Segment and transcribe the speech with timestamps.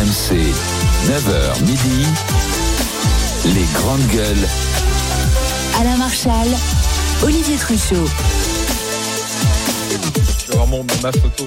[0.00, 0.32] RMC,
[1.10, 2.06] 9h midi,
[3.44, 4.48] les grandes gueules.
[5.78, 6.48] Alain Marchal,
[7.22, 8.06] Olivier Truchot.
[9.90, 11.46] Je vais avoir mon- ma photo.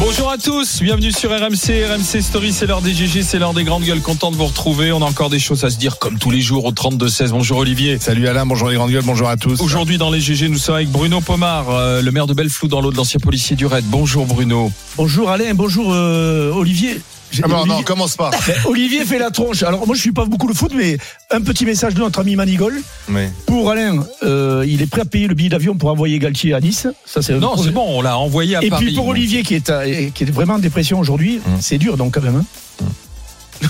[0.00, 3.62] Bonjour à tous, bienvenue sur RMC, RMC Story, c'est l'heure des GG, c'est l'heure des
[3.62, 6.18] grandes gueules, content de vous retrouver, on a encore des choses à se dire comme
[6.18, 7.98] tous les jours au 32-16, bonjour Olivier.
[8.00, 9.60] Salut Alain, bonjour les grandes gueules, bonjour à tous.
[9.60, 12.80] Aujourd'hui dans les GG, nous sommes avec Bruno Pomar, euh, le maire de Belleflou dans
[12.80, 13.84] l'Aude, l'ancien policier du RAID.
[13.86, 14.72] Bonjour Bruno.
[14.96, 17.00] Bonjour Alain, bonjour euh, Olivier.
[17.34, 18.30] J'ai- Ah Olivier, non, commence pas.
[18.46, 19.62] Ben, Olivier fait la tronche.
[19.62, 20.96] Alors moi je suis pas beaucoup le foot, mais
[21.30, 22.80] un petit message de notre ami Manigol.
[23.10, 23.22] Oui.
[23.46, 26.60] Pour Alain, euh, il est prêt à payer le billet d'avion pour envoyer Galtier à
[26.60, 26.86] Nice.
[27.04, 28.86] Ça c'est Non, c'est bon, on l'a envoyé à Et Paris.
[28.86, 29.84] puis pour Olivier qui est, à-
[30.14, 31.58] qui est vraiment en dépression aujourd'hui, Hum.
[31.60, 32.36] c'est dur donc quand même.
[32.36, 32.84] Hein.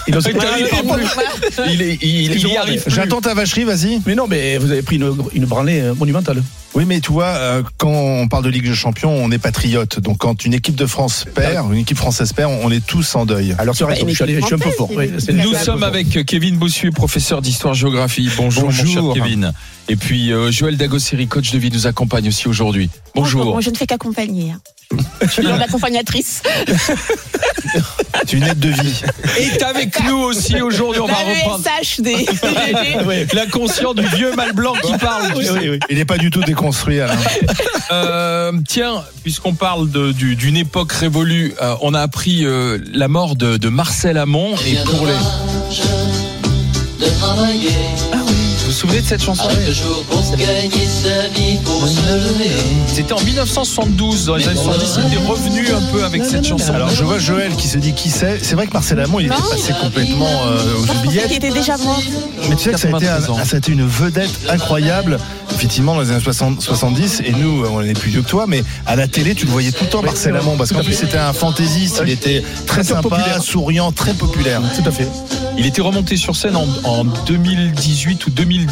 [0.08, 0.28] Il ose-
[1.66, 2.82] Il Il.
[2.86, 4.00] J'attends ta vacherie, vas-y.
[4.06, 6.42] mais non, mais vous avez pris une, une branlée euh, monumentale.
[6.74, 10.00] Oui, mais tu vois, euh, quand on parle de Ligue des Champions, on est patriote.
[10.00, 13.26] Donc quand une équipe de France perd, une équipe française perd, on est tous en
[13.26, 13.54] deuil.
[13.58, 14.90] Alors c'est vrai, je, suis allé- je suis un peu fort.
[14.92, 18.28] Oui, Nous sommes avec Kevin Bossuet, professeur d'histoire-géographie.
[18.36, 19.14] Bonjour, mon cher Bonjour.
[19.14, 19.52] Kevin.
[19.88, 22.90] Et puis euh, Joël Dagosseri, coach de vie, nous accompagne aussi aujourd'hui.
[23.14, 23.44] Bonjour.
[23.44, 24.50] Moi, je ne fais qu'accompagner.
[24.52, 24.60] hein.
[25.22, 26.42] Je suis l'accompagnatrice.
[28.26, 29.02] C'est une aide de vie.
[29.38, 33.34] Et avec nous aussi aujourd'hui, on va La reprendre SHD.
[33.34, 35.28] l'inconscient du vieux mal blanc qui parle.
[35.32, 35.50] tu Oui, sais.
[35.52, 35.78] oui, oui.
[35.90, 36.40] Il n'est pas du tout
[37.00, 37.16] Alain.
[37.92, 43.36] Euh, tiens, puisqu'on parle du- d'une époque révolue, euh, on a appris euh, la mort
[43.36, 44.54] de, de Marcel Amont.
[44.66, 45.12] Et pour les...
[45.12, 47.68] de travailler
[48.74, 49.48] souvenez de cette chanson.
[52.88, 56.72] C'était en 1972, dans les années 70, il était revenu un peu avec cette chanson.
[56.72, 58.38] Alors je vois Joël qui se dit qui c'est?
[58.42, 61.32] C'est vrai que Marcel Amont, il était passé complètement euh, aux oubliettes.
[61.32, 62.00] était déjà mort.
[62.48, 63.44] Mais tu sais que ça a, été un- 93 ans.
[63.44, 65.18] ça a été une vedette incroyable,
[65.54, 67.22] effectivement, dans les années 60, 70.
[67.24, 69.72] Et nous, on est plus vieux que toi, mais à la télé, tu le voyais
[69.72, 72.00] tout le temps, Marcel Amont, parce qu'en plus, c'était un fantaisiste.
[72.04, 73.42] Il était très Très sympa, populaire.
[73.42, 74.60] souriant, très populaire.
[74.76, 75.08] Tout à fait.
[75.56, 78.63] Il était remonté sur scène en, en 2018 ou 2019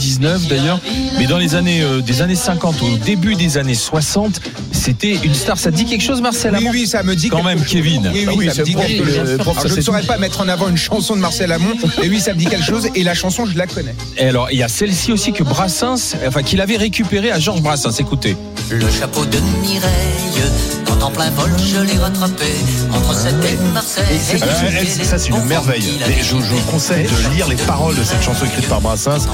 [0.48, 0.80] d'ailleurs,
[1.18, 4.40] mais dans les années euh, des années 50 au début des années 60,
[4.72, 5.58] c'était une star.
[5.58, 6.70] Ça te dit quelque chose, Marcel Oui, Amont?
[6.72, 7.62] Oui, ça me dit Quand même.
[7.64, 8.10] Kevin.
[8.12, 9.38] Oui, Ah oui, oui, ça me dit quelque chose.
[9.68, 12.32] je ne saurais pas mettre en avant une chanson de Marcel Amont, mais oui, ça
[12.32, 13.94] me dit quelque chose, et la chanson, je la connais.
[14.16, 17.62] Et alors, il y a celle-ci aussi que Brassens, enfin qu'il avait récupérée à Georges
[17.62, 17.98] Brassens.
[17.98, 18.36] Écoutez.
[18.70, 20.42] Le chapeau de Mireille,
[20.86, 22.46] quand en plein vol je l'ai rattrapé,
[22.92, 24.04] entre cette et Marseille.
[24.32, 25.84] Elle, ça, c'est une merveille.
[26.06, 29.26] Mais je, je vous conseille de lire les paroles de cette chanson écrite par Brassens.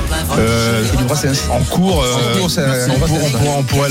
[0.49, 0.85] Euh,
[1.51, 3.89] en cours, euh, En cours, ça- on, pour- on pourra- on pourrait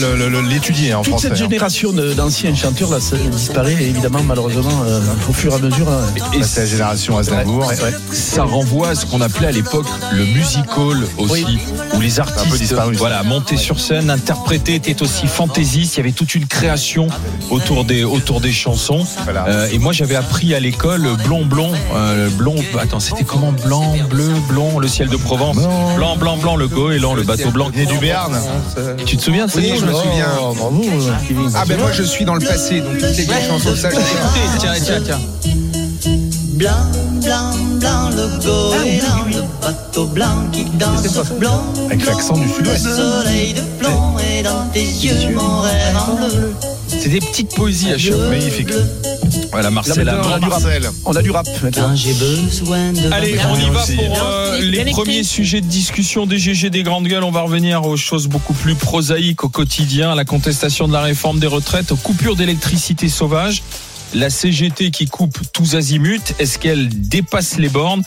[0.50, 1.28] l'étudier hein, en Toute français.
[1.30, 1.50] cette hein.
[1.50, 5.90] génération d'anciens chanteurs là, ça disparaît évidemment malheureusement euh, au fur et à mesure.
[5.90, 6.00] là.
[6.34, 7.60] Et Bah, c'est la génération Aznavour.
[7.68, 7.94] Ouais, ouais.
[8.12, 11.60] ça renvoie à ce qu'on appelait à l'époque le music hall aussi, Oui.
[11.96, 15.96] où les artistes voilà, montaient sur scène, interprétaient, étaient aussi fantaisistes.
[15.96, 17.08] Il y avait toute une création
[17.50, 19.06] autour des, autour des chansons.
[19.24, 19.46] Voilà.
[19.48, 22.56] Euh, et moi, j'avais appris à l'école blond, blond, euh, blond.
[22.80, 23.52] Attends, c'était comment?
[23.66, 25.58] Blanc, bleu, blond, le ciel de Provence.
[25.96, 27.70] Blanc, blanc, blanc, le goéland, le bateau blanc.
[27.76, 28.38] Né du Béarn.
[29.06, 30.28] Tu te souviens Oui, je me chanson souviens.
[30.42, 30.56] Oh.
[31.56, 33.96] Ah, ben moi, je suis dans le passé, donc toutes vieilles chansons, ça, les
[34.60, 35.20] tiens, tiens, tiens.
[36.58, 36.72] Blanc,
[37.22, 41.06] blanc, blanc, le goéland, le bateau blanc qui danse
[41.40, 41.64] blanc.
[41.86, 42.84] Avec l'accent du Le sud-ouest.
[42.96, 46.54] soleil de plomb est dans tes yeux, mon rêve en bleu.
[46.88, 48.30] C'est des petites poésies à chaque fois.
[48.30, 48.70] Magnifique.
[49.52, 50.64] Voilà, Là, Marcel on a du rap.
[51.06, 53.96] On a du rap de Allez, on y va aussi.
[53.96, 57.24] pour euh, les premiers sujets de discussion des GG des grandes gueules.
[57.24, 61.02] On va revenir aux choses beaucoup plus prosaïques au quotidien, à la contestation de la
[61.02, 63.62] réforme des retraites, aux coupures d'électricité sauvage,
[64.14, 66.34] la CGT qui coupe tous azimuts.
[66.40, 68.04] Est-ce qu'elle dépasse les bornes?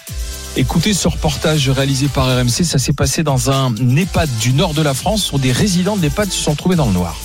[0.56, 2.64] Écoutez ce reportage réalisé par RMC.
[2.64, 6.02] Ça s'est passé dans un EHPAD du nord de la France où des résidents de
[6.02, 7.16] l'EHPAD se sont trouvés dans le noir.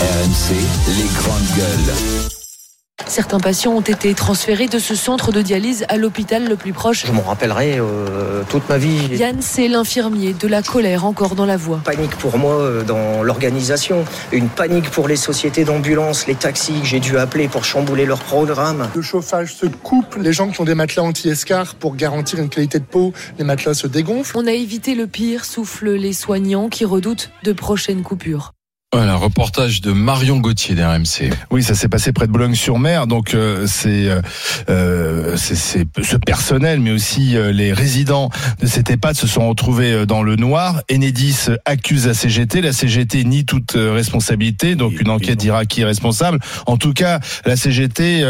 [0.00, 0.54] RMC,
[0.88, 2.35] les grandes gueules.
[3.06, 7.06] Certains patients ont été transférés de ce centre de dialyse à l'hôpital le plus proche.
[7.06, 9.16] Je m'en rappellerai euh, toute ma vie.
[9.16, 11.80] Yann, c'est l'infirmier, de la colère encore dans la voix.
[11.84, 16.86] Panique pour moi euh, dans l'organisation, une panique pour les sociétés d'ambulance, les taxis que
[16.86, 18.88] j'ai dû appeler pour chambouler leur programme.
[18.94, 22.80] Le chauffage se coupe, les gens qui ont des matelas anti-escar pour garantir une qualité
[22.80, 24.36] de peau, les matelas se dégonflent.
[24.36, 28.52] On a évité le pire, soufflent les soignants qui redoutent de prochaines coupures.
[28.92, 31.30] Voilà, reportage de Marion Gauthier d'RMC.
[31.50, 33.08] Oui, ça s'est passé près de Boulogne-sur-Mer.
[33.08, 34.22] Donc euh, c'est euh,
[34.68, 38.30] euh, c'est c'est ce personnel, mais aussi euh, les résidents
[38.60, 40.82] de cet EHPAD se sont retrouvés dans le noir.
[40.90, 42.60] Enedis accuse la CGT.
[42.60, 44.76] La CGT nie toute responsabilité.
[44.76, 46.38] Donc une enquête dira qui est responsable.
[46.66, 48.24] En tout cas, la CGT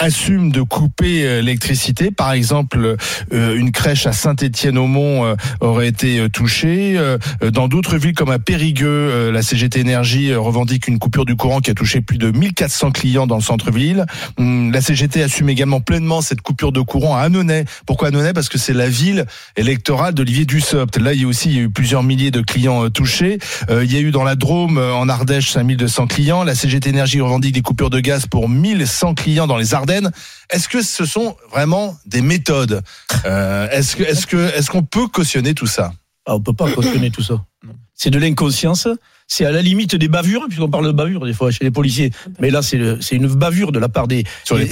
[0.00, 2.10] assume de couper l'électricité.
[2.10, 2.96] Par exemple,
[3.32, 6.94] euh, une crèche à Saint-Étienne-au-Mont euh, aurait été touchée.
[6.96, 7.18] Euh,
[7.52, 11.36] dans d'autres villes comme à Périgueux, euh, la CGT Énergie euh, revendique une coupure du
[11.36, 14.06] courant qui a touché plus de 1400 clients dans le centre-ville.
[14.38, 17.66] Hum, La CGT assume également pleinement cette coupure de courant à Annonay.
[17.86, 18.32] Pourquoi Annonay?
[18.32, 19.26] Parce que c'est la ville
[19.56, 20.96] électorale d'Olivier Dussopt.
[20.96, 23.38] Là, il y a aussi il y a eu plusieurs milliers de clients euh, touchés.
[23.68, 26.44] Euh, il y a eu dans la Drôme, en Ardèche, 5200 clients.
[26.44, 30.10] La CGT Énergie revendique des coupures de gaz pour 1100 clients dans les Ardennes.
[30.50, 32.80] Est-ce que ce sont vraiment des méthodes?
[33.24, 35.92] Est-ce que est-ce que est-ce qu'on peut cautionner tout ça?
[36.26, 37.44] Ah, on peut pas cautionner tout ça.
[37.94, 38.88] C'est de l'inconscience.
[39.26, 42.10] C'est à la limite des bavures, puisqu'on parle de bavures des fois chez les policiers.
[42.40, 42.76] Mais là, c'est
[43.16, 44.24] une bavure de la part des,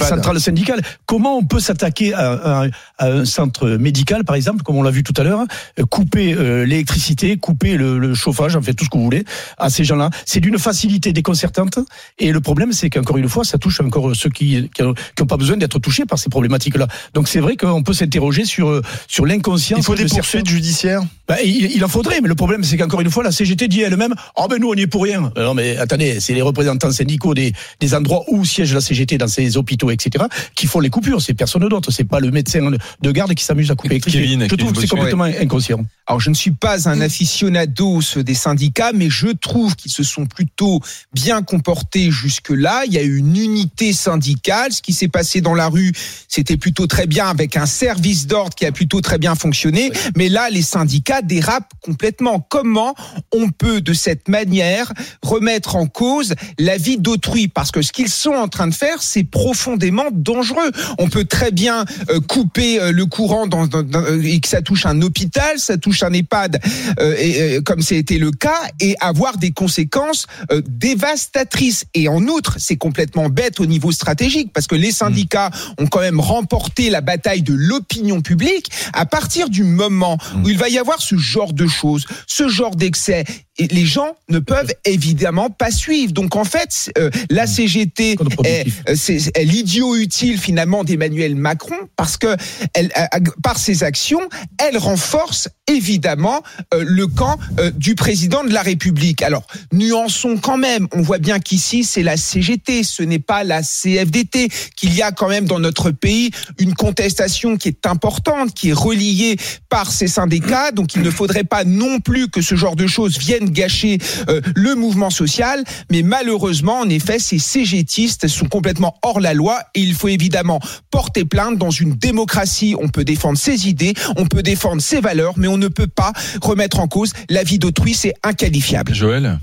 [0.07, 0.81] centrales syndicales.
[1.05, 2.67] Comment on peut s'attaquer à, à-
[2.99, 5.41] à un centre médical, par exemple, comme on l'a vu tout à l'heure,
[5.89, 9.25] couper euh, l'électricité, couper le, le chauffage, en fait tout ce que vous voulez,
[9.57, 10.09] à ces gens-là?
[10.25, 11.79] C'est d'une facilité déconcertante.
[12.19, 15.57] Et le problème, c'est qu'encore une fois, ça touche encore ceux qui n'ont pas besoin
[15.57, 16.87] d'être touchés par ces problématiques-là.
[17.15, 19.79] Donc c'est vrai qu'on peut s'interroger sur sur l'inconscience.
[19.79, 21.01] Il faut des de certains- poursuites judiciaires?
[21.27, 23.81] Bah, il, il en faudrait, mais le problème, c'est qu'encore une fois, la CGT dit
[23.81, 24.13] elle-même
[24.43, 25.31] Ah ben nous, on y est pour rien.
[25.37, 29.17] Euh, Non, mais attendez, c'est les représentants syndicaux des, des endroits où siège la CGT
[29.17, 31.21] dans ces hôpitaux, etc., qui font les coupures.
[31.21, 31.91] C'est personne d'autre.
[31.91, 32.69] C'est pas le médecin
[33.01, 34.01] de garde qui s'amuse à couper.
[34.01, 35.85] Kevin, Je trouve que c'est complètement inconscient.
[36.07, 40.25] Alors, je ne suis pas un aficionados des syndicats, mais je trouve qu'ils se sont
[40.25, 40.81] plutôt
[41.13, 42.83] bien comportés jusque-là.
[42.85, 44.73] Il y a eu une unité syndicale.
[44.73, 45.93] Ce qui s'est passé dans la rue,
[46.27, 49.91] c'était plutôt très bien avec un service d'ordre qui a plutôt très bien fonctionné.
[50.17, 52.45] Mais là, les syndicats dérapent complètement.
[52.49, 52.93] Comment
[53.31, 54.87] on peut, de cette manière,
[55.21, 58.99] remettre en cause la vie d'autrui Parce que ce qu'ils sont en train de faire,
[59.01, 60.71] c'est profondément dangereux.
[60.97, 64.61] On peut très bien euh, couper euh, le courant dans, dans- euh, et que ça
[64.61, 66.59] touche un hôpital, ça touche un EHPAD,
[66.99, 70.25] euh, et, comme c'était le cas, et avoir des conséquences
[70.67, 71.85] dévastatrices.
[71.93, 75.99] Et en outre, c'est complètement bête au niveau stratégique, parce que les syndicats ont quand
[76.01, 78.67] même remporté la bataille de l'opinion publique.
[78.93, 82.75] À partir du moment où il va y avoir ce genre de choses, ce genre
[82.75, 83.23] d'excès,
[83.59, 86.11] les gens ne peuvent évidemment pas suivre.
[86.11, 88.15] Donc en fait, euh, la CGT
[88.45, 88.95] est, euh,
[89.35, 92.35] est l'idiot utile finalement d'Emmanuel Macron parce que
[92.73, 93.09] elle, a-
[93.43, 94.21] par ses actions,
[94.57, 96.41] elle renforce évidemment
[96.73, 99.21] euh, le camp euh, du président de la République.
[99.21, 100.87] Alors nuançons quand même.
[100.91, 104.49] On voit bien qu'ici c'est la CGT, ce n'est pas la CFDT.
[104.75, 108.73] Qu'il y a quand même dans notre pays une contestation qui est importante, qui est
[108.73, 109.37] reliée
[109.69, 110.71] par ces syndicats.
[110.71, 113.97] Donc il ne faudrait pas non plus que ce genre de choses viennent gâcher
[114.29, 115.63] euh, le mouvement social.
[115.91, 120.59] Mais malheureusement, en effet, ces CGTistes sont complètement hors la loi et il faut évidemment
[120.91, 122.75] porter plainte dans une démocratie.
[122.79, 126.13] On peut défendre ses idées, on peut défendre ses valeurs, mais on ne peut pas
[126.41, 127.93] remettre en cause la vie d'autrui.
[127.93, 128.93] C'est inqualifiable.
[128.93, 129.39] Joël?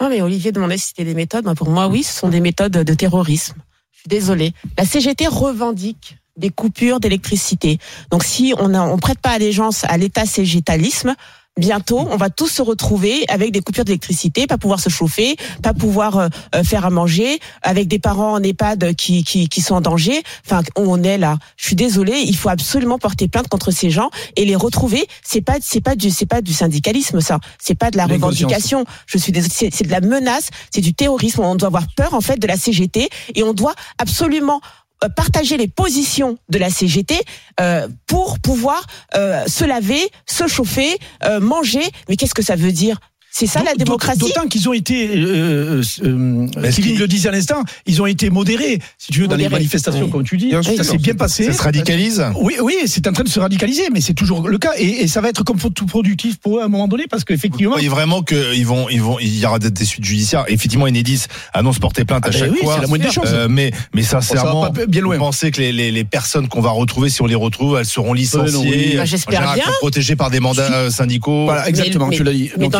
[0.00, 1.44] Non, mais Olivier demandait si c'était des méthodes.
[1.44, 3.54] Moi, Pour moi, oui, ce sont des méthodes de terrorisme.
[3.92, 4.52] Je suis désolée.
[4.76, 7.78] La CGT revendique des coupures d'électricité.
[8.10, 11.14] Donc, si on ne on prête pas allégeance à l'état cégétalisme,
[11.58, 15.74] bientôt, on va tous se retrouver avec des coupures d'électricité, pas pouvoir se chauffer, pas
[15.74, 19.74] pouvoir euh, euh, faire à manger, avec des parents en EHPAD qui, qui, qui sont
[19.74, 20.22] en danger.
[20.46, 21.36] Enfin, on est là.
[21.56, 25.06] Je suis désolée, il faut absolument porter plainte contre ces gens et les retrouver.
[25.22, 27.38] C'est pas, c'est pas du, c'est pas du syndicalisme, ça.
[27.58, 28.84] C'est pas de la revendication.
[29.06, 31.42] Je suis désolée, c'est de la menace, c'est du terrorisme.
[31.42, 34.60] On doit avoir peur en fait de la CGT et on doit absolument
[35.08, 37.20] partager les positions de la CGT
[37.60, 41.84] euh, pour pouvoir euh, se laver, se chauffer, euh, manger.
[42.08, 42.98] Mais qu'est-ce que ça veut dire?
[43.34, 44.18] C'est ça la démocratie?
[44.18, 48.28] D'autant qu'ils ont été, euh, euh, Kevin qu'il- le disait à l'instant, ils ont été
[48.28, 50.10] modérés, si tu veux, dans les manifestations, oui.
[50.10, 50.48] comme tu dis.
[50.48, 51.44] Bien Ça s'est bien passé.
[51.44, 54.58] Ça se radicalise Oui, oui, c'est en train de se radicaliser, mais c'est toujours le
[54.58, 57.04] cas, et, et ça va être comme tout productif pour eux à un moment donné,
[57.08, 57.72] parce Vous qu'effectivement.
[57.72, 60.44] croyez vraiment qu'ils vont, ils vont, il y aura des suites judiciaires?
[60.48, 61.22] Effectivement, Enedis
[61.54, 62.74] annonce porter plainte à Ah ben chaque oui, fois.
[62.76, 63.30] c'est la moindre des choses.
[63.32, 65.14] Euh, mais, mais sincèrement, Ça bien loin.
[65.16, 67.86] vous pensez que les, les, les personnes qu'on va retrouver, si on les retrouve, elles
[67.86, 68.58] seront Euh, licenciées,
[68.90, 68.96] oui.
[68.96, 69.64] Bah, j'espère bien.
[69.80, 71.44] protégées par des mandats euh, syndicaux.
[71.44, 72.50] Voilà, exactement, Mais- tu l'as dit.
[72.58, 72.72] Donc,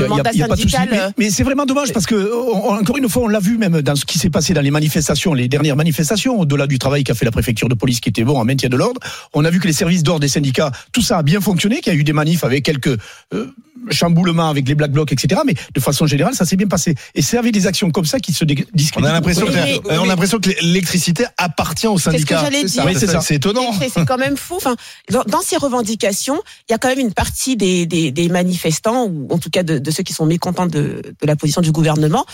[0.42, 0.76] y a- pas de souci.
[0.90, 3.58] Mais, euh, mais c'est vraiment dommage parce que, on- encore une fois, on l'a vu
[3.58, 7.04] même dans ce qui s'est passé dans les manifestations, les dernières manifestations, au-delà du travail
[7.04, 9.00] qu'a fait la préfecture de police qui était bon en maintien de l'ordre.
[9.34, 11.92] On a vu que les services d'ordre des syndicats, tout ça a bien fonctionné, qu'il
[11.92, 12.96] y a eu des manifs avec quelques
[13.34, 13.46] euh,
[13.90, 15.40] chamboulements avec les black blocs, etc.
[15.46, 16.94] Mais de façon générale, ça s'est bien passé.
[17.14, 19.10] Et c'est avec des actions comme ça qui se dé- On discréditent.
[19.10, 22.40] a l'impression que, Mais- on a l'impression que l'électricité appartient aux C'est ce que syndicats.
[22.44, 22.84] j'allais dire.
[22.86, 22.92] Oui,
[23.34, 23.72] étonnant.
[23.78, 24.56] C'est- quand même fou.
[24.56, 24.76] Enfin,
[25.10, 29.06] dans, dans ces revendications, il y a quand même une partie des, des, des manifestants,
[29.06, 31.72] ou en tout cas de, de ceux qui sont mécontents de, de la position du
[31.72, 32.24] gouvernement,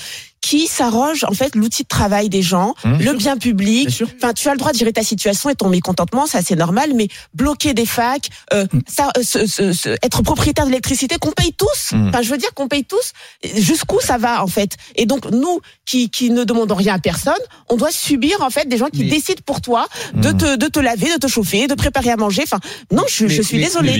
[0.40, 2.98] qui s'arrogent en fait l'outil de travail des gens, Mmh.
[3.02, 3.88] le bien public.
[3.88, 4.06] Bien.
[4.16, 6.90] Enfin, tu as le droit de gérer ta situation et ton mécontentement, ça c'est normal,
[6.94, 8.78] mais bloquer des facs, euh, Mmh.
[8.86, 11.92] ça, euh, être propriétaire de l'électricité qu'on paye tous.
[11.92, 12.08] Mm.
[12.08, 13.12] Enfin, je veux dire qu'on paye tous.
[13.56, 14.76] Jusqu'où ça va en fait?
[14.96, 17.32] Et donc nous, qui, qui ne demandons rien à personne,
[17.68, 20.36] on doit subir en fait des gens qui Mais- décident pour toi de Mm.
[20.36, 22.42] te, de te laver, de te chauffer, de préparer à manger.
[22.44, 22.60] Enfin,
[22.92, 23.92] non, je, je suis mais- désolée.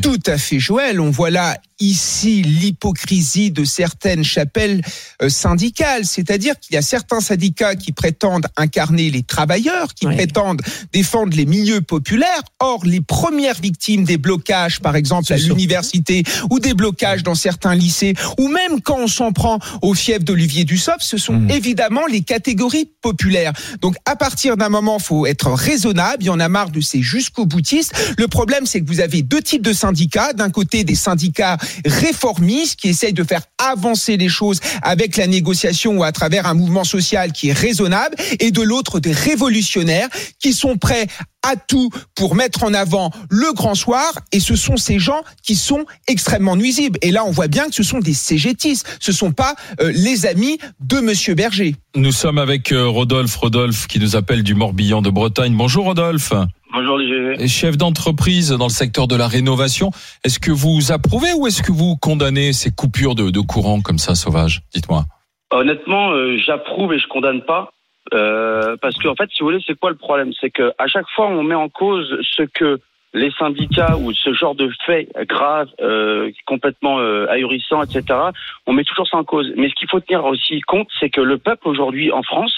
[0.00, 1.00] Tout à fait, Joël.
[1.00, 4.82] On voit là ici l'hypocrisie de certaines chapelles
[5.22, 10.62] euh, syndicales, c'est-à-dire qu'il y a certains syndicats qui prétendent incarner les travailleurs, qui prétendent
[10.92, 12.42] défendre les milieux populaires.
[12.60, 17.74] Or, les premières victimes des blocages, par exemple à l'université, ou des blocages dans certains
[17.74, 21.50] lycées, ou même quand on s'en prend au fief d'Olivier Dussopt, ce sont Mmh.
[21.50, 23.52] évidemment les catégories populaires.
[23.80, 26.22] Donc, à partir d'un moment, faut être raisonnable.
[26.22, 27.92] Il y en a marre de ces jusqu'au boutistes.
[28.18, 30.32] Le problème, c'est que vous avez deux types de syndicats.
[30.32, 35.98] D'un côté, des syndicats réformistes qui essayent de faire avancer les choses avec la négociation
[35.98, 40.08] ou à travers un mouvement social qui est raisonnable, et de l'autre, des révolutionnaires
[40.40, 41.06] qui sont prêts
[41.42, 45.56] à tout pour mettre en avant le grand soir et ce sont ces gens qui
[45.56, 49.32] sont extrêmement nuisibles et là on voit bien que ce sont des CGTistes ce sont
[49.32, 53.36] pas euh, les amis de monsieur Berger Nous sommes avec euh, Rodolphe.
[53.36, 55.54] Rodolphe qui nous appelle du Morbihan de Bretagne.
[55.54, 56.32] Bonjour Rodolphe.
[56.76, 59.90] Bonjour les Chef d'entreprise dans le secteur de la rénovation.
[60.24, 63.98] Est-ce que vous approuvez ou est-ce que vous condamnez ces coupures de, de courant comme
[63.98, 64.62] ça sauvages?
[64.74, 65.04] Dites-moi.
[65.52, 67.70] Honnêtement, euh, j'approuve et je condamne pas.
[68.12, 70.32] Euh, parce que en fait, si vous voulez, c'est quoi le problème?
[70.40, 72.80] C'est que à chaque fois, on met en cause ce que
[73.12, 78.18] les syndicats ou ce genre de faits graves, euh, complètement euh, ahurissants, etc.
[78.66, 79.52] On met toujours ça en cause.
[79.56, 82.52] Mais ce qu'il faut tenir aussi compte, c'est que le peuple aujourd'hui en France,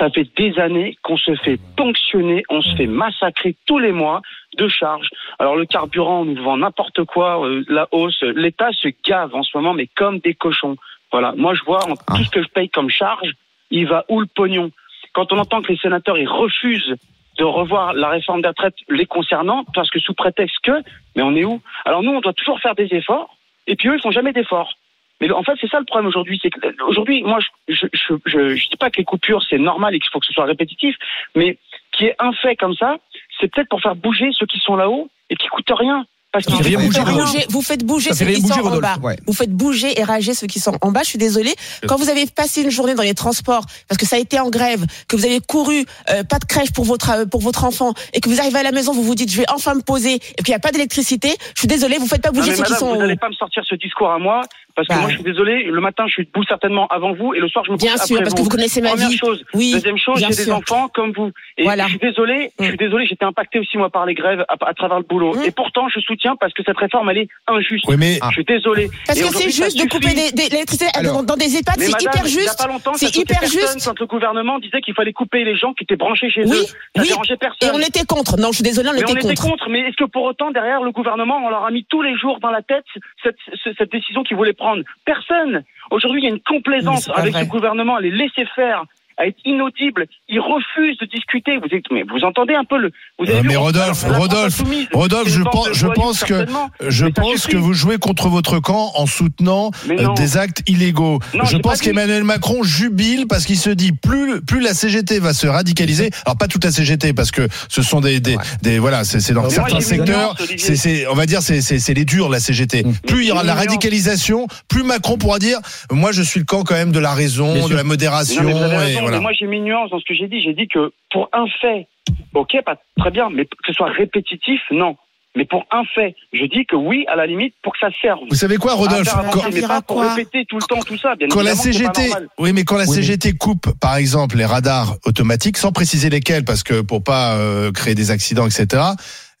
[0.00, 4.22] ça fait des années qu'on se fait ponctionner, on se fait massacrer tous les mois
[4.56, 5.10] de charges.
[5.38, 9.42] Alors le carburant, on nous vend n'importe quoi, euh, la hausse, l'État se gave en
[9.42, 10.76] ce moment, mais comme des cochons.
[11.12, 13.32] Voilà, moi je vois en- tout ce que je paye comme charge,
[13.70, 14.70] il va où le pognon?
[15.12, 16.96] Quand on entend que les sénateurs ils refusent
[17.38, 20.82] de revoir la réforme des retraites les concernant, parce que sous prétexte que,
[21.14, 21.60] mais on est où?
[21.84, 24.72] Alors nous, on doit toujours faire des efforts, et puis eux, ils font jamais d'efforts.
[25.20, 26.38] Mais en fait, c'est ça le problème aujourd'hui.
[26.42, 29.42] C'est que euh, aujourd'hui, moi, je je, je, je, je dis pas que les coupures
[29.48, 30.96] c'est normal et qu'il faut que ce soit répétitif,
[31.34, 31.58] mais
[31.92, 32.96] qui est un fait comme ça,
[33.40, 36.04] c'est peut-être pour faire bouger ceux qui sont là-haut et qui coûtent rien.
[36.32, 38.96] Parce rien vous, bouger, faites bouger, vous faites bouger ceux qui bouger, sont en bas.
[39.02, 39.16] Ouais.
[39.26, 41.00] Vous faites bouger et rager ceux qui sont en bas.
[41.02, 41.52] Je suis désolée.
[41.88, 44.48] Quand vous avez passé une journée dans les transports, parce que ça a été en
[44.48, 47.94] grève, que vous avez couru, euh, pas de crèche pour votre euh, pour votre enfant,
[48.14, 50.14] et que vous arrivez à la maison, vous vous dites je vais enfin me poser,
[50.14, 51.34] et qu'il n'y a pas d'électricité.
[51.56, 52.90] Je suis désolée, vous faites pas Non, bouger mais ceux qui sont.
[52.90, 54.42] vous en n'allez pas me sortir ce discours à moi,
[54.80, 55.00] parce que Bah.
[55.00, 57.64] moi, je suis désolé, le matin, je suis debout certainement avant vous, et le soir,
[57.64, 59.16] je me couche Bien sûr, parce que vous connaissez ma Première vie.
[59.18, 59.44] chose.
[59.54, 61.30] Oui, Deuxième chose, j'ai des enfants comme vous.
[61.58, 61.84] Et Voilà.
[61.84, 64.74] je suis désolé, je suis désolé, j'étais impacté aussi, moi, par les grèves à, à
[64.74, 65.34] travers le boulot.
[65.34, 65.42] Mmh.
[65.44, 67.84] Et pourtant, je soutiens parce que cette réforme, elle est injuste.
[67.88, 68.88] Oui, mais Je suis désolé.
[69.06, 70.32] Parce Et que c'est juste de couper suffit.
[70.32, 71.22] des- des- l'électricité Alors.
[71.22, 72.58] dans, des EHPAD, c'est hyper Il n'y a juste.
[72.58, 73.84] pas longtemps, C'est hyper juste.
[73.84, 76.64] quand le gouvernement disait qu'il fallait couper les gens qui étaient branchés chez Oui, eux.
[76.64, 77.08] Ça oui.
[77.08, 77.70] dérangeait Et personne.
[77.74, 78.38] on était contre.
[78.38, 79.50] Non, je suis désolée, on Mais on était était contre.
[79.50, 79.68] contre.
[79.68, 82.38] Mais est-ce que pour autant, derrière le gouvernement, on leur a mis tous les jours
[82.40, 82.84] dans la tête
[83.22, 84.69] cette décision qu'ils voulaient prendre
[85.04, 85.64] Personne.
[85.90, 88.84] Aujourd'hui, il y a une complaisance avec ce gouvernement, à les laisser faire,
[89.20, 90.06] à être inaudible.
[90.28, 91.58] Ils refusent de discuter.
[91.58, 92.90] Vous êtes, mais vous entendez un peu le.
[93.18, 94.62] Vous avez Euh, vu, mais Rodolphe, la Rodolphe,
[94.92, 96.46] Rodolphe, je pense, je pense que
[96.88, 101.18] je pense que vous jouez contre votre camp en soutenant euh, des actes illégaux.
[101.34, 105.34] Non, je pense qu'Emmanuel Macron jubile parce qu'il se dit plus plus la CGT va
[105.34, 106.10] se radicaliser.
[106.24, 109.34] Alors pas toute la CGT parce que ce sont des des, des voilà, c'est c'est
[109.34, 112.40] dans Mais certains secteurs, c'est c'est on va dire c'est c'est c'est les durs la
[112.40, 112.84] CGT.
[113.06, 115.58] Plus il y aura de la radicalisation, plus Macron pourra dire
[115.92, 119.16] moi je suis le camp quand même de la raison, de la modération Non, mais
[119.16, 119.20] voilà.
[119.20, 120.40] moi j'ai mis une nuance dans ce que j'ai dit.
[120.40, 121.86] J'ai dit que pour un fait,
[122.34, 124.96] ok, pas très bien, mais que ce soit répétitif, non.
[125.36, 128.18] Mais pour un fait, je dis que oui, à la limite, pour que ça serve.
[128.28, 131.14] Vous savez quoi Rodolphe quand, mais pas pour répéter tout le temps tout ça.
[131.14, 134.96] Bien quand la CGT, oui, mais quand la Oui, CGT coupe, par exemple, les radars
[135.04, 138.82] automatiques, sans préciser lesquels, parce que pour pas euh, créer des accidents, etc.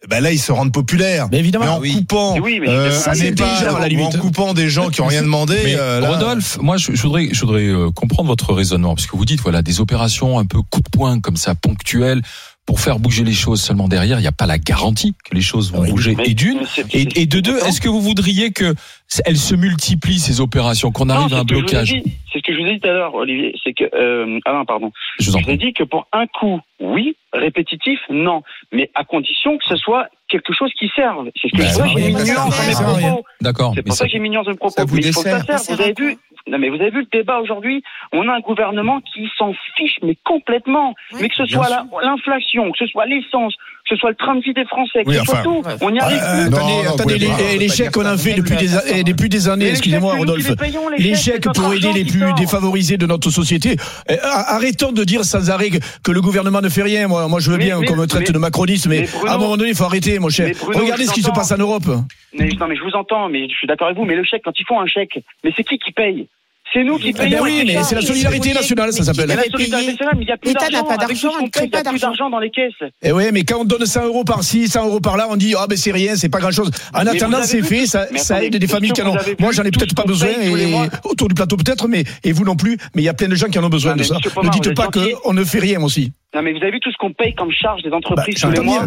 [0.08, 1.28] Ben là, ils se rendent populaires.
[1.30, 1.76] Mais évidemment.
[1.76, 3.14] en coupant, Oui, mais euh, c'est à
[3.86, 5.58] la en coupant des gens qui ont rien demandé.
[5.62, 9.06] Mais euh, là- Rodolphe, moi je, je voudrais, je voudrais euh, comprendre votre raisonnement parce
[9.06, 12.22] que vous dites voilà des opérations un peu coup de poing comme ça ponctuelles
[12.70, 13.60] pour faire bouger les choses.
[13.60, 15.90] Seulement derrière, il n'y a pas la garantie que les choses vont Oui.
[15.90, 16.14] bouger.
[16.16, 16.60] Mais- Et d'une,
[16.92, 18.76] et, de deux, est-ce que vous voudriez que
[19.24, 21.96] elles se multiplient ces opérations, qu'on Non, arrive à un blocage.
[22.32, 23.56] C'est ce que je vous ai dit tout à l'heure, Olivier.
[23.64, 24.92] C'est que euh, Alain, pardon.
[25.18, 28.88] Je vous en Je vous ai dit que pour un coup, oui, répétitif, non, mais
[28.94, 31.28] à condition que ce soit quelque chose qui serve.
[31.42, 31.88] C'est ce que Bah, je ça vois.
[31.88, 33.24] J'ai mis nuance dans mes propos.
[33.40, 33.72] D'accord.
[33.74, 34.74] C'est pour ça- que j'ai mis nuance dans mes propos.
[34.76, 35.58] ça vous Mais il faut que ça dessert.
[35.58, 35.76] serve.
[35.76, 36.16] Vous avez vu
[36.50, 37.82] non mais vous avez vu le débat aujourd'hui?
[38.12, 40.94] On a un gouvernement qui s'en fiche mais complètement.
[41.12, 41.68] Oui, mais que ce soit
[42.02, 45.08] l'inflation, que ce soit l'essence, que ce soit le train de vie des Français, que
[45.10, 46.50] Oui, ce soit tout, on y arrive Euh, plus.
[46.50, 49.68] Non, attendez, non, attendez, les, chèques qu'on a fait depuis des, eh, depuis des années,
[49.70, 50.50] excusez-moi Rodolphe,
[50.98, 53.76] les chèques, pour aider les plus défavorisés de notre société.
[54.08, 55.70] Eh, Arrêtons de dire sans arrêt
[56.02, 57.06] que, le gouvernement ne fait rien.
[57.08, 59.28] Moi, moi je veux Mais- bien qu'on me traite mais- de macroniste, mais, mais Bruno-
[59.28, 60.50] à un moment donné, il faut arrêter, mon cher.
[60.60, 61.86] Bruno, Regardez ce qui se passe en Europe.
[61.86, 62.02] Non,
[62.32, 64.04] mais je vous entends, mais je suis d'accord avec vous.
[64.04, 66.28] Mais le chèque, quand ils font un chèque, mais c'est qui qui paye?
[66.72, 67.38] C'est nous qui Eh payons.
[67.38, 69.26] ben oui, mais c'est la solidarité nationale, ça s'appelle.
[69.28, 69.92] La Vous avez solidarité payé.
[69.92, 71.70] nationale, mais il y a plus L'État n'a pas d'argent, il qu'on ne crée paye,
[71.72, 72.30] il y a pas plus d'argent.
[72.30, 72.90] dans les caisses.
[73.02, 75.66] Eh oui, mais quand on donne 100 euros par-ci, 100 euros par-là, on dit ah
[75.68, 76.70] ben c'est rien, c'est pas grand-chose.
[76.94, 79.16] En Mais attendant, c'est fait, ça, ça aide des familles qui en ont.
[79.40, 80.74] Moi, j'en ai peut-être pas besoin, et
[81.04, 82.76] autour du plateau peut-être, mais et vous non plus.
[82.94, 84.14] Mais il y a plein de gens qui en ont besoin de mais ça.
[84.42, 86.12] Ne dites pas qu'on ne fait rien aussi.
[86.32, 88.54] Non, mais vous avez vu tout ce qu'on paye comme charge des entreprises Bah, tous
[88.54, 88.86] les mois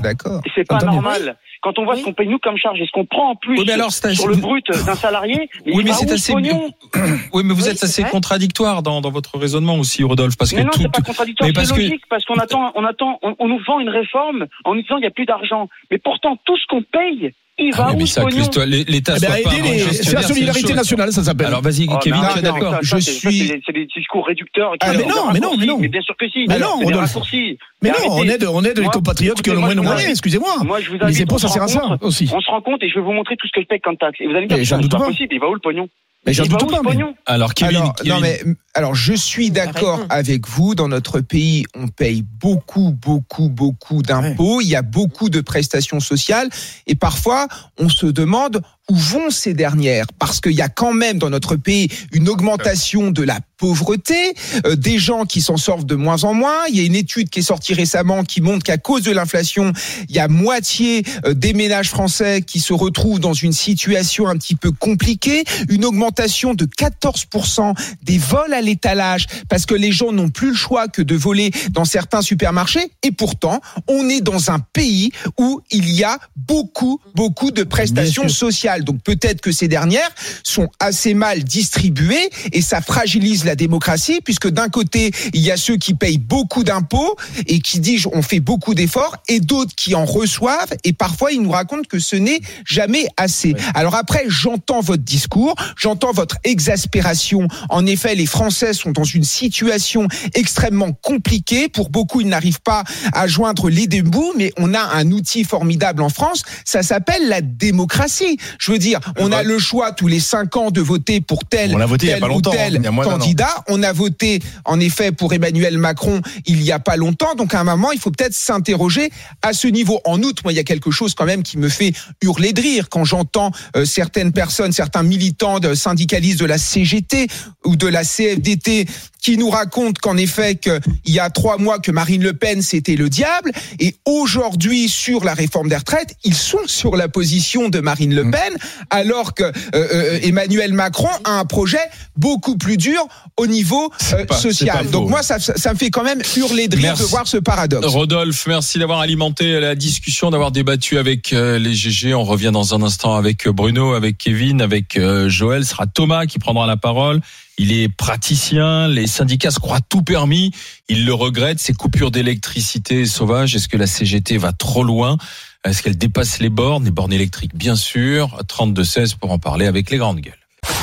[0.56, 1.36] c'est pas normal.
[1.62, 3.58] Quand on voit ce qu'on paye nous comme charge et ce qu'on prend en plus
[3.60, 6.32] Oui, mais alors, c'est- sur le brut d'un salarié, mais Oui, il mais c'est assez.
[6.34, 6.72] pognon
[7.34, 8.12] Oui, mais vous Oui, êtes assez vrai.
[8.12, 10.82] contradictoire dans, dans votre raisonnement aussi, Rodolphe, parce que Mais non, tout.
[10.82, 13.48] c'est pas contradictoire, mais parce c'est que- logique, parce qu'on attend, on attend, on, on
[13.50, 15.68] nous vend une réforme en nous disant il n'y a plus d'argent.
[15.92, 18.60] Mais pourtant, tout ce qu'on paye, il Ah va où mais ce ça, pognon que
[18.91, 21.48] l'État Eh soit ben, pas les- C'est la solidarité nationale, ça s'appelle.
[21.48, 24.72] Alors vas-y, Oh, Kevin, tu es d'accord ça, Je suis- c'est des- discours réducteurs.
[24.74, 25.77] qui Ah, mais non, mais non, mais non.
[25.79, 26.45] Mais bien sûr que si.
[26.48, 27.57] Mais non, raccourcis.
[27.81, 30.10] Mais Mais non, on aide, on aide les compatriotes qui ont le moins de moyens,
[30.10, 30.55] excusez-moi.
[30.63, 32.29] Moi, je vous Les invite, impôts, on ça se sert à ça rencontre, aussi.
[32.33, 33.98] On se rend compte et je vais vous montrer tout ce que je paye comme
[33.98, 34.19] taxe.
[34.22, 35.05] Et vous allez me dire c'est pas.
[35.05, 35.33] possible.
[35.33, 35.88] Il va où le pognon?
[36.25, 36.82] Mais j'en doute pas,
[37.25, 38.42] Alors Kevin, alors, Kevin, non, mais,
[38.74, 40.08] alors, je suis d'accord raison.
[40.10, 40.74] avec vous.
[40.74, 44.62] Dans notre pays, on paye beaucoup, beaucoup, beaucoup d'impôts.
[44.62, 46.50] Il y a beaucoup de prestations sociales.
[46.88, 50.06] Et parfois, on se demande où vont ces dernières?
[50.20, 54.34] Parce qu'il y a quand même dans notre pays une augmentation de la pauvreté,
[54.66, 56.66] euh, des gens qui s'en sortent de moins en moins.
[56.70, 59.72] Il y a une étude qui est sortie récemment qui montre qu'à cause de l'inflation,
[60.10, 64.36] il y a moitié euh, des ménages français qui se retrouvent dans une situation un
[64.36, 70.12] petit peu compliquée, une augmentation de 14% des vols à l'étalage parce que les gens
[70.12, 74.52] n'ont plus le choix que de voler dans certains supermarchés et pourtant on est dans
[74.52, 79.68] un pays où il y a beaucoup beaucoup de prestations Bien donc peut-être que ces
[79.68, 80.10] dernières
[80.44, 85.58] sont assez mal distribuées et ça fragilise la démocratie puisque d'un côté il y a
[85.58, 87.15] ceux qui payent beaucoup d'impôts
[87.48, 91.42] et qui disent on fait beaucoup d'efforts et d'autres qui en reçoivent et parfois ils
[91.42, 93.53] nous racontent que ce n'est jamais assez.
[93.75, 97.48] Alors après j'entends votre discours, j'entends votre exaspération.
[97.70, 101.70] En effet, les Français sont dans une situation extrêmement compliquée.
[101.70, 105.44] Pour beaucoup, ils n'arrivent pas à joindre les deux bouts, mais on a un outil
[105.44, 106.44] formidable en France.
[106.65, 108.38] Ça s'appelle la démocratie.
[108.63, 111.75] Je veux dire, on a le choix tous les cinq ans de voter pour tel,
[111.75, 113.03] On l'a voté il y a tel pas ou tel hein.
[113.03, 113.53] Candidat.
[113.67, 117.36] On a voté, en effet, pour Emmanuel Macron il y a pas longtemps.
[117.36, 119.10] Donc, à un moment, il faut peut-être s'interroger
[119.41, 120.00] à ce niveau.
[120.05, 122.61] En outre, moi, il y a quelque chose quand même qui me fait hurler de
[122.61, 127.27] rire quand j'entends euh, certaines personnes, certains militants de syndicalistes de la CGT
[127.66, 128.85] ou de la CFDT
[129.24, 132.96] qui nous racontent qu'en effet, qu'il y a trois mois que Marine Le Pen c'était
[132.96, 137.79] le diable, et aujourd'hui sur la réforme des retraites, ils sont sur la position de
[137.79, 138.14] Marine.
[138.14, 138.53] Le Pen,
[138.90, 141.77] alors que euh, euh, Emmanuel Macron a un projet
[142.18, 143.07] beaucoup plus dur
[143.38, 144.90] au niveau euh, pas- social.
[144.90, 147.86] Donc moi, ça, ça, me fait quand même hurler de rire de voir ce paradoxe.
[147.88, 152.14] Rodolphe, merci d'avoir alimenté la discussion, d'avoir débattu avec euh, les GG.
[152.14, 155.64] On revient dans un instant avec euh, Bruno, avec Kevin, avec euh, Joël.
[155.64, 157.22] Ce sera Thomas qui prendra la parole.
[157.57, 158.87] Il est praticien.
[158.87, 160.51] Les syndicats se croient tout permis.
[160.89, 161.59] Ils le regrettent.
[161.59, 163.55] Ces coupures d'électricité sauvages.
[163.55, 165.18] Est-ce que la CGT va trop loin?
[165.63, 168.37] Est-ce qu'elle dépasse les bornes, les bornes électriques, bien sûr.
[168.48, 170.33] 32-16 pour en parler avec les grandes gueules.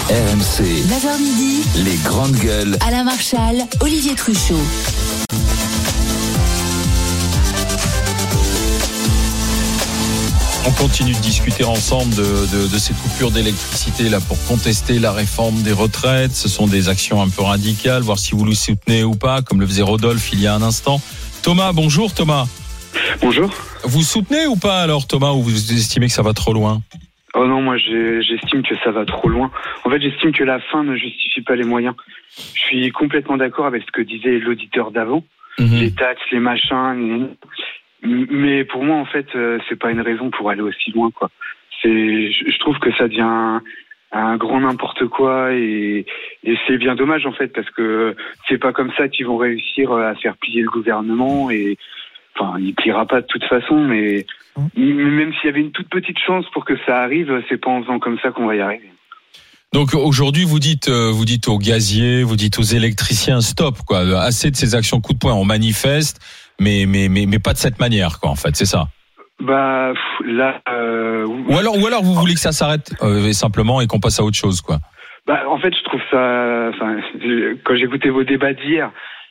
[0.08, 2.76] RMC, 9h midi, les grandes gueules.
[2.86, 4.58] Alain Marchal, Olivier Truchot.
[10.66, 15.10] On continue de discuter ensemble de, de, de ces coupures d'électricité là pour contester la
[15.10, 16.32] réforme des retraites.
[16.32, 19.60] Ce sont des actions un peu radicales, voir si vous le soutenez ou pas, comme
[19.60, 21.00] le faisait Rodolphe il y a un instant.
[21.42, 22.46] Thomas, bonjour Thomas.
[23.22, 23.50] Bonjour.
[23.84, 26.82] Vous soutenez ou pas alors Thomas ou vous estimez que ça va trop loin?
[27.34, 29.50] Oh non, moi j'estime que ça va trop loin.
[29.84, 31.94] En fait, j'estime que la fin ne justifie pas les moyens.
[32.54, 35.24] Je suis complètement d'accord avec ce que disait l'auditeur d'avant.
[35.58, 37.28] Les taxes, les machins.
[38.02, 41.30] Mais pour moi, en fait, euh, c'est pas une raison pour aller aussi loin, quoi.
[41.82, 43.62] C'est, je trouve que ça devient un,
[44.12, 46.04] un grand n'importe quoi et,
[46.44, 48.14] et c'est bien dommage en fait parce que
[48.48, 51.78] c'est pas comme ça qu'ils vont réussir euh, à faire plier le gouvernement et
[52.36, 54.26] enfin, il pliera pas de toute façon, mais
[54.58, 57.70] m- même s'il y avait une toute petite chance pour que ça arrive, c'est pas
[57.70, 58.90] en faisant comme ça qu'on va y arriver.
[59.72, 64.00] Donc aujourd'hui vous dites euh, vous dites aux gaziers, vous dites aux électriciens stop quoi,
[64.20, 66.20] assez de ces actions coup de poing, on manifeste
[66.60, 68.84] mais mais mais mais pas de cette manière quoi en fait, c'est ça.
[69.40, 69.92] Bah
[70.24, 73.98] là, euh, Ou alors ou alors vous voulez que ça s'arrête euh, simplement et qu'on
[73.98, 74.78] passe à autre chose quoi.
[75.26, 76.70] Bah, en fait, je trouve ça.
[76.74, 76.98] Enfin,
[77.64, 78.90] quand j'écoutais vos débats d'hier,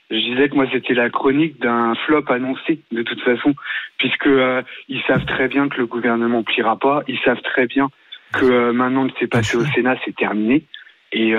[0.09, 3.53] je disais que moi c'était la chronique d'un flop annoncé de toute façon,
[3.97, 7.89] puisque euh, ils savent très bien que le gouvernement pliera pas, ils savent très bien
[8.33, 10.63] que maintenant que c'est passé au Sénat, c'est terminé.
[11.11, 11.33] Et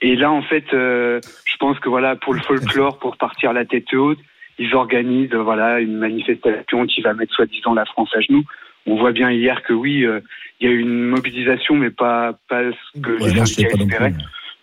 [0.00, 3.92] et là, en fait, je pense que voilà, pour le folklore, pour partir la tête
[3.92, 4.18] haute,
[4.62, 8.44] ils organisent euh, voilà une manifestation qui va mettre soi-disant la France à genoux.
[8.86, 10.20] On voit bien hier que oui, euh,
[10.60, 12.62] il y a eu une mobilisation, mais pas pas
[12.94, 14.14] ce que Ouais, les non, espéraient.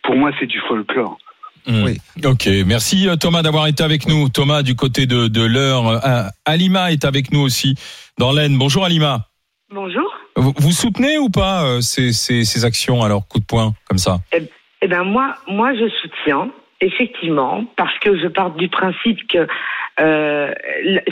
[0.03, 1.17] pour moi, c'est du folklore.
[1.67, 1.87] Mmh.
[2.25, 4.29] Ok, merci euh, Thomas d'avoir été avec nous.
[4.29, 5.87] Thomas du côté de, de l'heure.
[5.87, 7.75] Euh, Alima est avec nous aussi
[8.17, 8.57] dans l'Aisne.
[8.57, 9.27] Bonjour Alima.
[9.71, 10.09] Bonjour.
[10.35, 13.97] Vous, vous soutenez ou pas euh, ces, ces, ces, actions alors coup de poing comme
[13.97, 14.19] ça?
[14.31, 14.43] Eh,
[14.81, 16.49] eh ben moi, moi je soutiens
[16.81, 19.45] effectivement parce que je pars du principe que
[19.99, 20.53] euh,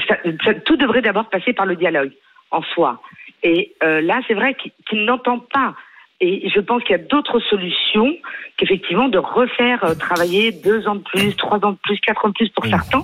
[0.07, 2.11] ça, ça, tout devrait d'abord passer par le dialogue
[2.51, 3.01] en soi.
[3.43, 5.75] Et euh, là, c'est vrai qu'il qu n'entend pas.
[6.19, 8.15] Et je pense qu'il y a d'autres solutions
[8.57, 12.29] qu'effectivement de refaire euh, travailler deux ans de plus, trois ans de plus, quatre ans
[12.29, 13.03] de plus pour certains.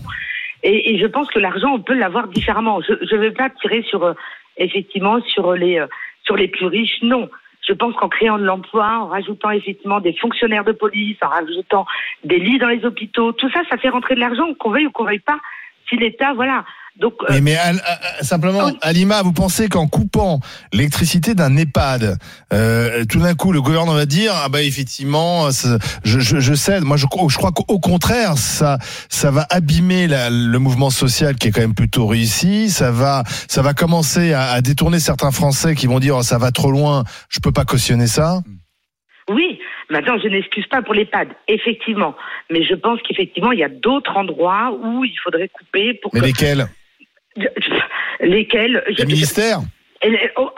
[0.63, 2.82] Et, et, je pense que l'argent, on peut l'avoir différemment.
[2.82, 4.13] Je ne vais pas tirer sur euh,
[4.58, 5.88] effectivement sur les euh,
[6.24, 7.02] sur les plus riches.
[7.04, 7.30] Non,
[7.67, 11.86] je pense qu'en créant de l'emploi, en rajoutant effectivement des fonctionnaires de police, en rajoutant
[12.24, 14.91] des lits dans les hôpitaux, tout ça, ça fait rentrer de l'argent, qu'on veuille ou
[14.91, 15.39] qu'on veuille pas.
[15.89, 16.63] Si l'État, voilà,
[17.00, 18.78] donc, euh, mais, mais à, à, simplement, oui.
[18.82, 20.39] Alima, vous pensez qu'en coupant
[20.72, 22.19] l'électricité d'un EHPAD,
[22.54, 26.84] euh, tout d'un coup, le gouvernement va dire ah bah effectivement, je, je, je cède.
[26.84, 28.78] Moi, je, je crois qu'au contraire, ça,
[29.10, 32.69] ça va abîmer la, le mouvement social qui est quand même plutôt réussi.
[32.69, 36.38] Ça va, ça va commencer à, à détourner certains Français qui vont dire oh, ça
[36.38, 37.06] va trop loin.
[37.30, 38.41] Je peux pas cautionner ça.
[38.46, 38.54] Oui,
[39.93, 42.15] Maintenant, je n'excuse pas pour l'EHPAD, effectivement.
[42.51, 46.21] Mais je pense qu'effectivement, il y a d'autres endroits où il faudrait couper pour Mais
[46.21, 46.25] que...
[46.25, 46.67] lesquels?
[48.19, 48.84] Lesquels?
[48.88, 49.60] Le ministère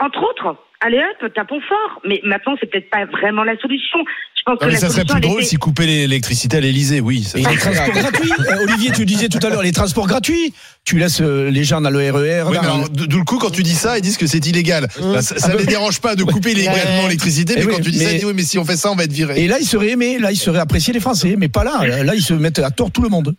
[0.00, 0.56] Entre autres.
[0.80, 2.00] Allez hop, tapons fort.
[2.06, 3.98] Mais maintenant, c'est peut-être pas vraiment la solution.
[4.36, 7.22] Je pense non, que mais ça serait plus drôle si couper l'électricité à l'Elysée, oui.
[7.22, 8.32] Ça Et les transports gratuits.
[8.46, 10.54] Euh, Olivier, tu disais tout à l'heure les transports gratuits.
[10.86, 12.44] Tu laisses euh, les gens dans le RER.
[12.46, 12.56] Oui,
[12.92, 14.84] D'où le coup, quand tu dis ça, ils disent que c'est illégal.
[15.00, 15.12] Mmh.
[15.14, 17.82] Bah, ça ne les dérange pas de couper illégalement l'électricité, mais, Eh mais oui, quand
[17.82, 18.04] tu dis mais...
[18.04, 19.42] ça, ils disent oui, mais si on fait ça, on va être viré.
[19.42, 21.84] Et là, ils seraient aimés, là, ils seraient appréciés les Français, mais pas là.
[22.04, 23.34] Là, ils se mettent à tort tout le monde.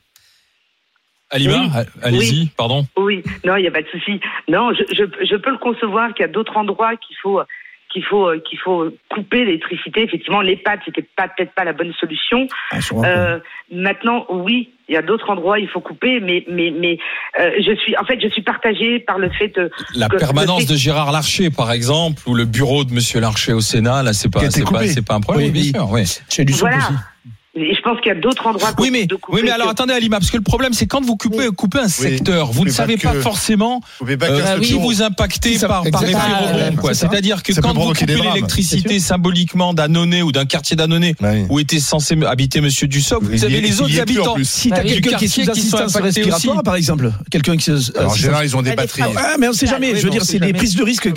[1.29, 1.83] Alima, Oui.
[2.03, 2.49] allez-y, Oui.
[2.57, 2.86] pardon.
[2.97, 4.19] Oui, non, il n'y a pas de souci.
[4.49, 7.39] Non, je, je, je peux le concevoir qu'il y a d'autres endroits qu'il faut
[7.93, 10.03] qu'il faut euh, qu'il faut couper l'électricité.
[10.03, 12.47] Effectivement, l'EHPAD c'était pas peut-être pas la bonne solution.
[12.71, 13.39] Ah, Euh,
[13.71, 16.97] maintenant, oui, il y a d'autres endroits il faut couper, mais mais mais
[17.39, 20.65] euh, je suis en fait je suis partagée par le fait de La que- permanence
[20.65, 24.30] de Gérard Larcher, par exemple, ou le bureau de Monsieur Larcher au Sénat, là, c'est
[24.32, 24.71] pas, c'est pas,
[25.08, 25.71] pas un problème, Oui, bien oui.
[25.73, 26.04] sûr, oui.
[26.30, 26.78] Chez du son Voilà.
[26.78, 26.93] aussi.
[27.60, 29.67] Et je pense qu'il y a d'autres endroits Oui, mais, de couper oui, mais alors
[29.67, 32.65] que- attendez, Alima, parce que le problème, c'est quand vous coupez, coupez un secteur, vous
[32.65, 33.08] ne pas savez que.
[33.08, 36.88] pas forcément Vous pouvez pas euh, que la qui vous impactez par, par effet rebond,
[36.88, 36.93] ça.
[36.93, 41.46] C'est-à-dire que Ça quand vous coupez l'électricité symboliquement d'Annonay ou d'un quartier d'Annonay Oui.
[41.50, 44.36] où était censé habiter Monsieur Dussopt, vous avez les autres habitants.
[44.43, 44.89] Si Bah t'as oui.
[44.89, 47.98] quelqu'un qui est quartiers sous assistance respiratoire, par exemple, quelqu'un qui se.
[47.98, 49.02] Alors, en euh, général, ils ont des Ah, batteries.
[49.17, 49.93] Ah, mais on sait jamais.
[49.93, 50.54] oui, je veux dire, c'est des jamais.
[50.58, 51.10] prises de risque.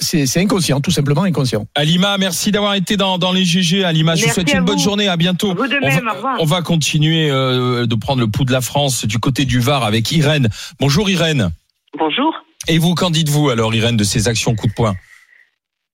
[0.00, 1.66] C'est inconscient, tout simplement inconscient.
[1.74, 3.84] Alima, merci d'avoir été dans, les GG.
[3.84, 5.08] Alima, je vous souhaite une bonne journée.
[5.08, 5.54] À bientôt.
[5.70, 6.36] Vous de on, même, va, au revoir.
[6.40, 9.84] on va continuer euh, de prendre le pouls de la France du côté du Var
[9.84, 10.48] avec Irène.
[10.80, 11.50] Bonjour Irène.
[11.98, 12.34] Bonjour.
[12.68, 14.94] Et vous, qu'en dites-vous alors, Irène, de ces actions coup de poing?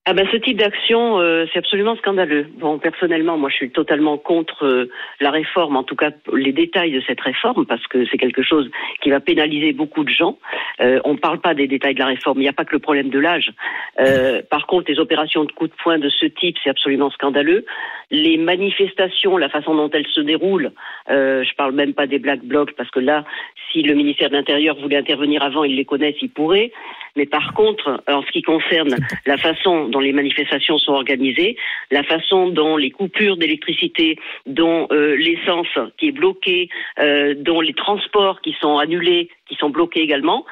[0.08, 2.46] Ah ben ce type d'action, euh, c'est absolument scandaleux.
[2.58, 4.88] Bon, personnellement, moi, je suis totalement contre euh,
[5.20, 8.70] la réforme, en tout cas les détails de cette réforme, parce que c'est quelque chose
[9.02, 10.38] qui va pénaliser beaucoup de gens.
[10.80, 12.38] Euh, on ne parle pas des détails de la réforme.
[12.38, 13.50] Il n'y a pas que le problème de l'âge.
[13.98, 17.64] Euh, par contre, les opérations de coup de poing de ce type, c'est absolument scandaleux.
[18.12, 20.70] Les manifestations, la façon dont elles se déroulent,
[21.10, 23.24] euh, je parle même pas des black blocs, parce que là,
[23.72, 26.70] si le ministère de l'Intérieur voulait intervenir avant, ils les connaissent, ils pourraient.
[27.16, 31.56] Mais par contre, en ce qui concerne la façon dont les manifestations sont organisées,
[31.90, 35.66] la façon dont les coupures d'électricité, dont euh, l'essence
[35.98, 40.44] qui est bloquée, euh, dont les transports qui sont annulés, qui sont bloqués également,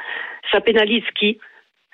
[0.51, 1.39] ça pénalise qui?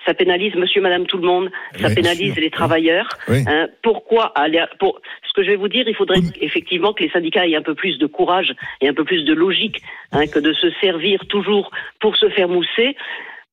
[0.07, 1.51] Ça pénalise monsieur, madame, tout le monde.
[1.75, 2.41] Ça Oui, pénalise sûr.
[2.43, 3.07] les travailleurs.
[3.29, 3.45] Oui.
[3.47, 7.03] Hein, pourquoi aller à- pour ce que je vais vous dire, il faudrait effectivement que
[7.03, 10.27] les syndicats aient un peu plus de courage et un peu plus de logique hein,
[10.27, 12.97] que de se servir toujours pour se faire mousser.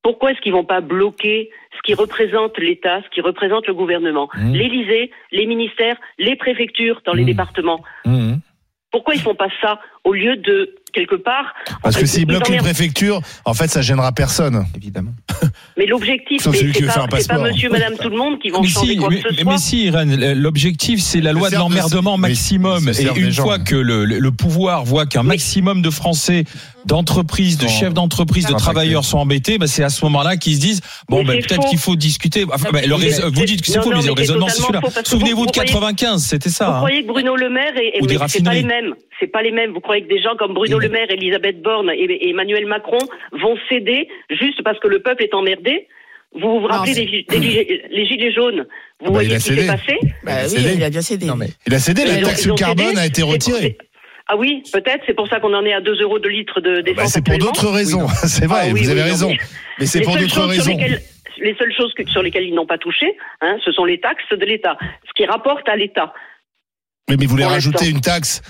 [0.02, 4.28] Pourquoi est-ce qu'ils vont pas bloquer ce qui représente l'État, ce qui représente le gouvernement,
[4.34, 4.52] Mmh.
[4.54, 7.26] l'Élysée, les ministères, les préfectures dans les Mmh.
[7.26, 8.34] départements Mmh.
[8.90, 12.58] Pourquoi ils font pas ça au lieu de quelque part Parce que ils bloquent une
[12.58, 14.66] préfecture, en fait, ça gênera personne.
[14.76, 15.12] Évidemment.
[15.76, 18.96] Mais l'objectif, c'est pas, pas monsieur, madame, tout le monde qui vont mais changer si,
[18.96, 19.52] quoi mais, que ce mais- soit.
[19.52, 22.88] mais si, Irène, l'objectif, c'est la loi de l'emmerdement oui, maximum.
[22.88, 23.44] Et une gens.
[23.44, 26.44] fois que le, le- le pouvoir voit qu'un maximum de Français,
[26.86, 30.60] d'entreprises, de chefs d'entreprise, de travailleurs sont embêtés, bah, c'est à ce moment-là qu'ils se
[30.60, 32.44] disent bon, c'est peut-être qu'il faut discuter.
[32.52, 34.80] Enfin, bah, le vous dites que c'est faux, non, mais le raisonnement, c'est celui-là.
[35.04, 36.66] Souvenez-vous vous- de vous croyez- 95, c'était ça.
[36.66, 36.76] Vous hein.
[36.78, 38.94] croyez que Bruno Le Maire et, et- c'est pas les mêmes.
[39.20, 39.72] C'est pas les mêmes.
[39.72, 42.98] Vous croyez que des gens comme Bruno Le Maire, Elisabeth Borne et, Emmanuel Macron
[43.32, 45.88] vont céder juste parce que le peuple est emmerdé?
[46.34, 48.66] Vous vous rappelez des, des les gilets jaunes?
[49.00, 49.66] Vous bah, voyez il a ce qui s'est cédé.
[49.66, 49.98] passé?
[50.24, 50.74] Bah Il a oui, cédé.
[50.76, 51.26] il a bien cédé.
[51.26, 53.00] Non, mais Il a cédé, la taxe carbone cédé.
[53.00, 53.78] a été retirée.
[54.28, 55.02] Ah oui, peut-être.
[55.06, 57.12] C'est pour ça qu'on en est à 2 euros de litre de Bah, d'essence.
[57.12, 58.06] c'est pour d'autres raisons.
[58.26, 59.30] C'est vrai, Ah oui, vous avez oui, raison.
[59.30, 59.38] mais-
[59.80, 60.76] Mais c'est pour d'autres raisons.
[61.40, 64.28] les seules choses que- sur lesquelles ils n'ont pas touché, hein, ce sont les taxes
[64.30, 64.76] de l'État,
[65.06, 66.12] ce qui rapporte à l'État.
[67.08, 68.42] Mais, mais vous voulez rajouter une taxe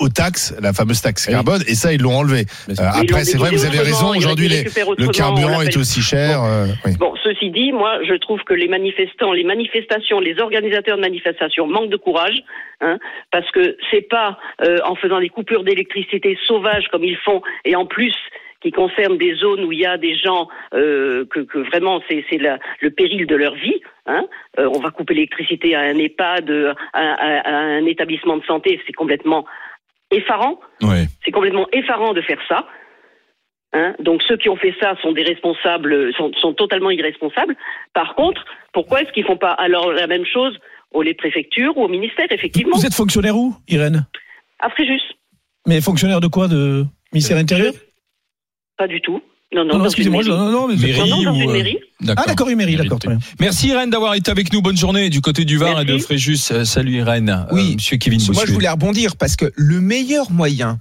[0.00, 2.44] aux taxes, la fameuse taxe carbone, et ça, ils l'ont enlevé.
[2.70, 6.42] Euh, après, c'est vrai, vous avez raison, aujourd'hui, le carburant est aussi cher.
[6.42, 6.92] euh, oui.
[6.98, 11.66] Bon, ceci dit, moi, je trouve que les manifestants, les manifestations, les organisateurs de manifestations
[11.68, 12.42] manquent de courage,
[12.80, 12.98] hein,
[13.30, 17.76] parce que c'est pas euh, en faisant des coupures d'électricité sauvages comme ils font, et
[17.76, 18.14] en plus
[18.60, 22.24] qui concernent des zones où il y a des gens euh, que, que vraiment c'est
[22.80, 23.80] le péril de leur vie.
[24.06, 24.24] Hein.
[24.60, 28.44] Euh, on va couper l'électricité à un EHPAD, euh, à, à- à un établissement de
[28.44, 29.44] santé, c'est complètement
[30.12, 30.60] effarant.
[30.82, 31.06] Ouais.
[31.24, 32.66] C'est complètement effarant de faire ça.
[33.72, 37.56] Hein Donc ceux qui ont fait ça sont des responsables, sont, sont totalement irresponsables.
[37.94, 40.58] Par contre, pourquoi est-ce qu'ils font pas alors la même chose
[40.92, 44.06] aux les préfectures ou au ministère effectivement Vous êtes fonctionnaire où, Irène?
[44.60, 45.00] À Fréjus,
[45.66, 46.48] Mais fonctionnaire de quoi?
[46.48, 47.72] De ministère intérieur?
[48.76, 49.22] Pas du tout.
[49.54, 51.78] Non, non, Non, excusez-moi, non, non, mais Mairie Non, non, dans ou, une euh, mairie.
[52.08, 52.98] Ah d'accord, une mairie, d'accord.
[52.98, 53.18] très bien.
[53.38, 54.62] Merci Irène d'avoir été avec nous.
[54.62, 56.50] Bonne journée du côté du Var et de Fréjus.
[56.50, 57.46] Euh, Salut Irène.
[57.52, 57.72] Oui.
[57.72, 60.78] Euh, Monsieur Kevin Moi, je voulais rebondir parce que le meilleur moyen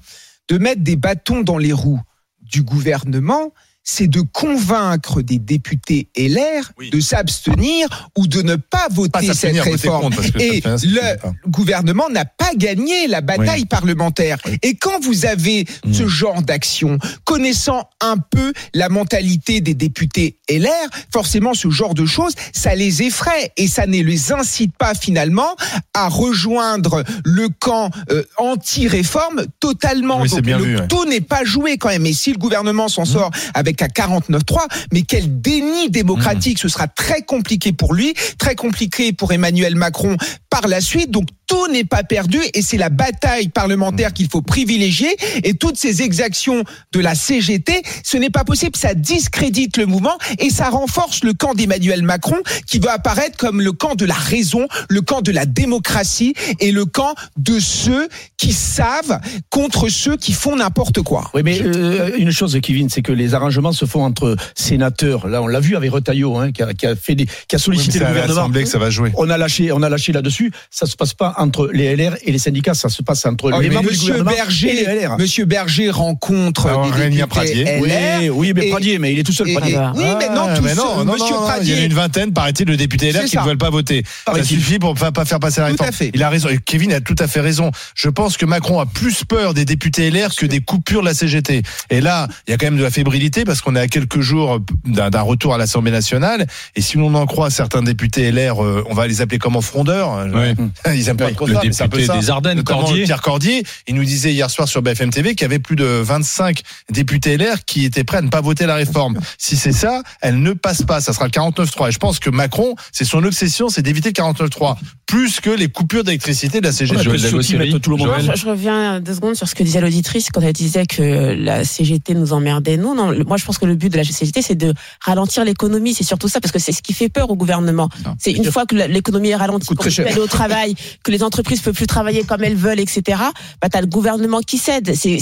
[0.47, 2.01] de mettre des bâtons dans les roues
[2.41, 3.53] du gouvernement,
[3.83, 9.59] c'est de convaincre des députés LR de s'abstenir ou de ne pas voter Pas cette
[9.59, 10.13] réforme.
[10.39, 13.65] Et le gouvernement n'a pas gagné la bataille Oui.
[13.65, 14.37] parlementaire.
[14.61, 15.93] Et quand vous avez Mm.
[15.93, 20.69] ce genre d'action, connaissant un peu la mentalité des députés LR,
[21.11, 25.55] forcément ce genre de choses, ça les effraie et ça ne les incite pas finalement
[25.93, 30.21] à rejoindre le camp euh, anti-réforme totalement.
[30.21, 30.87] Oui, Donc bien le vu, ouais.
[30.87, 32.05] tout n'est pas joué quand même.
[32.05, 36.87] Et si le gouvernement s'en sort avec un 49-3, mais quel déni démocratique Ce sera
[36.87, 40.17] très compliqué pour lui, très compliqué pour Emmanuel Macron
[40.49, 41.11] par la suite.
[41.11, 45.15] Donc tout n'est pas perdu et c'est la bataille parlementaire qu'il faut privilégier.
[45.43, 48.77] Et toutes ces exactions de la CGT, ce n'est pas possible.
[48.77, 53.61] Ça discrédite le mouvement et ça renforce le camp d'Emmanuel Macron qui veut apparaître comme
[53.61, 58.07] le camp de la raison, le camp de la démocratie et le camp de ceux
[58.37, 61.29] qui savent contre ceux qui font n'importe quoi.
[61.33, 65.27] Oui, mais euh, une chose, Kevin, c'est que les arrangements se font entre sénateurs.
[65.27, 67.59] Là, on l'a vu avec Retailleau, hein, qui, a, qui a fait des, qui a
[67.59, 68.49] sollicité Oui, le gouvernement.
[68.51, 69.11] que ça va jouer.
[69.17, 70.51] On a lâché, on a lâché là-dessus.
[70.69, 73.59] Ça se passe pas entre les LR et les syndicats, ça se passe entre Oh,
[73.61, 75.17] les membres du Monsieur gouvernement et Berger, les LR.
[75.17, 77.63] Monsieur Berger rencontre Alors, des députés Pradier.
[77.65, 77.81] LR.
[77.81, 79.75] Oui, oui, mais et- Pradier, mais il est tout seul, et- Pradier.
[79.75, 81.73] et- oui, mais non, Ah, tout mais non, seul, non, Monsieur non, Pradier.
[81.73, 83.47] Il y en a une vingtaine, paraît-il, de députés LR qui ne ça.
[83.47, 84.03] veulent pas voter.
[84.05, 84.57] Ça Paraît-il.
[84.59, 85.89] suffit pour pas, pas faire passer la Tout réforme.
[85.89, 86.11] à fait.
[86.13, 86.49] Il a raison.
[86.49, 87.71] Et Kevin a tout à fait raison.
[87.95, 91.13] Je pense que Macron a plus peur des députés LR que des coupures de la
[91.13, 91.61] CGT.
[91.89, 94.21] Et là, il y a quand même de la fébrilité parce qu'on est à quelques
[94.21, 96.47] jours d'un retour à l'Assemblée nationale.
[96.75, 100.25] Et si l'on en croit certains députés LR, euh, on va les appeler comment frondeurs.
[100.33, 100.55] Ouais.
[100.95, 102.19] Ils aiment pas Oui, trop le ça, mais c'est un peu député ça.
[102.21, 103.03] des Ardennes, Cordier.
[103.03, 103.63] Pierre Cordier.
[103.87, 107.35] Il nous disait hier soir sur BFM TV qu'il y avait plus de 25 députés
[107.37, 109.19] LR qui étaient prêts à ne pas voter la réforme.
[109.37, 111.01] Si c'est ça, elle ne passe pas.
[111.01, 111.89] Ça sera le 49-3.
[111.89, 114.75] Et je pense que Macron, c'est son obsession, c'est d'éviter le 49-3.
[115.07, 117.03] Plus que les coupures d'électricité de la CGT.
[117.03, 118.09] Joël tout le monde.
[118.33, 121.65] Je, je reviens deux secondes sur ce que disait l'auditrice quand elle disait que la
[121.65, 122.77] CGT nous emmerdait.
[122.77, 124.73] Nous, non, le- moi, je pense que le but de la CGT, c'est de
[125.03, 125.93] ralentir l'économie.
[125.93, 127.89] C'est surtout ça, parce que c'est ce qui fait peur au gouvernement.
[128.19, 131.61] C'est une fois que l'économie est ralentie, qu'on peut aller au travail, que les entreprises
[131.61, 133.19] peuvent plus travailler comme elles veulent, etc.
[133.61, 134.93] Bah, t'as le gouvernement qui cède.
[134.95, 135.19] C'est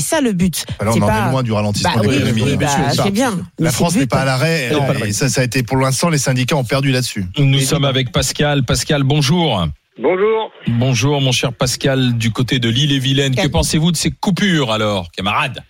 [0.00, 0.66] ça le but.
[0.78, 2.42] Alors, C'est on en pas- est loin du ralentissement Bah de oui, l'économie.
[2.42, 3.38] oui, bah, bien.
[3.58, 4.70] La France n'est pas à l'arrêt.
[5.06, 7.24] Et ça, ça a été pour l'instant, les syndicats ont perdu là-dessus.
[7.38, 8.64] Nous sommes avec Pascal.
[8.64, 9.66] Pascal, bonjour.
[10.00, 10.50] Bonjour.
[10.68, 13.34] Bonjour, mon cher Pascal, du côté de l'île et Vilaine.
[13.34, 15.62] Que pensez-vous de ces coupures, alors, camarades?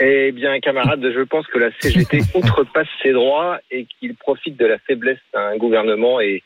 [0.00, 4.66] Eh bien, camarades, je pense que la CGT outrepasse ses droits et qu'il profite de
[4.66, 6.42] la faiblesse d'un gouvernement et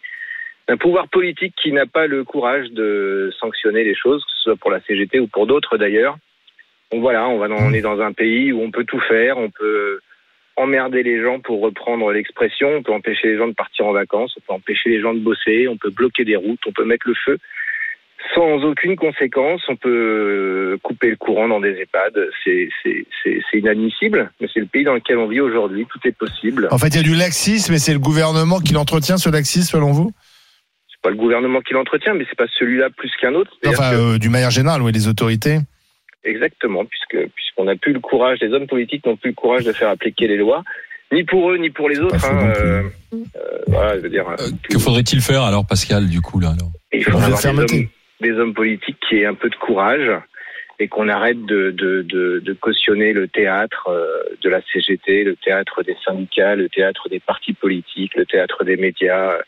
[0.68, 4.56] d'un pouvoir politique qui n'a pas le courage de sanctionner les choses, que ce soit
[4.56, 6.18] pour la CGT ou pour d'autres d'ailleurs.
[6.92, 9.38] Donc voilà, on, va dans- on est dans un pays où on peut tout faire,
[9.38, 10.00] on peut
[10.56, 14.34] emmerder les gens pour reprendre l'expression, on peut empêcher les gens de partir en vacances,
[14.36, 17.08] on peut empêcher les gens de bosser, on peut bloquer des routes, on peut mettre
[17.08, 17.38] le feu
[18.34, 19.62] sans aucune conséquence.
[19.68, 22.14] On peut couper le courant dans des EHPAD.
[22.44, 22.68] C'est
[23.58, 25.86] inadmissible, mais c'est le pays dans lequel on vit aujourd'hui.
[25.90, 26.68] Tout est possible.
[26.70, 29.70] En fait, il y a du laxisme et c'est le gouvernement qui l'entretient, ce laxisme,
[29.76, 30.10] selon vous?
[30.90, 33.50] C'est pas le gouvernement qui l'entretient, mais c'est pas celui-là plus qu'un autre.
[33.66, 35.58] Enfin, que- euh, du manière générale, oui, les autorités.
[36.24, 39.72] Exactement, puisque puisqu'on n'a plus le courage, les hommes politiques n'ont plus le courage de
[39.72, 40.64] faire appliquer les lois,
[41.12, 42.22] ni pour eux ni pour les autres.
[42.24, 42.82] hein, euh,
[43.14, 43.18] euh,
[43.68, 44.26] voilà, je veux dire.
[44.68, 46.70] Que faudrait-il faire, alors, Pascal, du coup, là alors?
[46.92, 47.86] Il faut Faut avoir des hommes,
[48.20, 50.10] des hommes politiques qui aient un peu de courage
[50.80, 55.96] et qu'on arrête de, de, cautionner le théâtre euh, de la CGT, le théâtre des
[56.04, 59.38] syndicats, le théâtre des partis politiques, le théâtre des médias.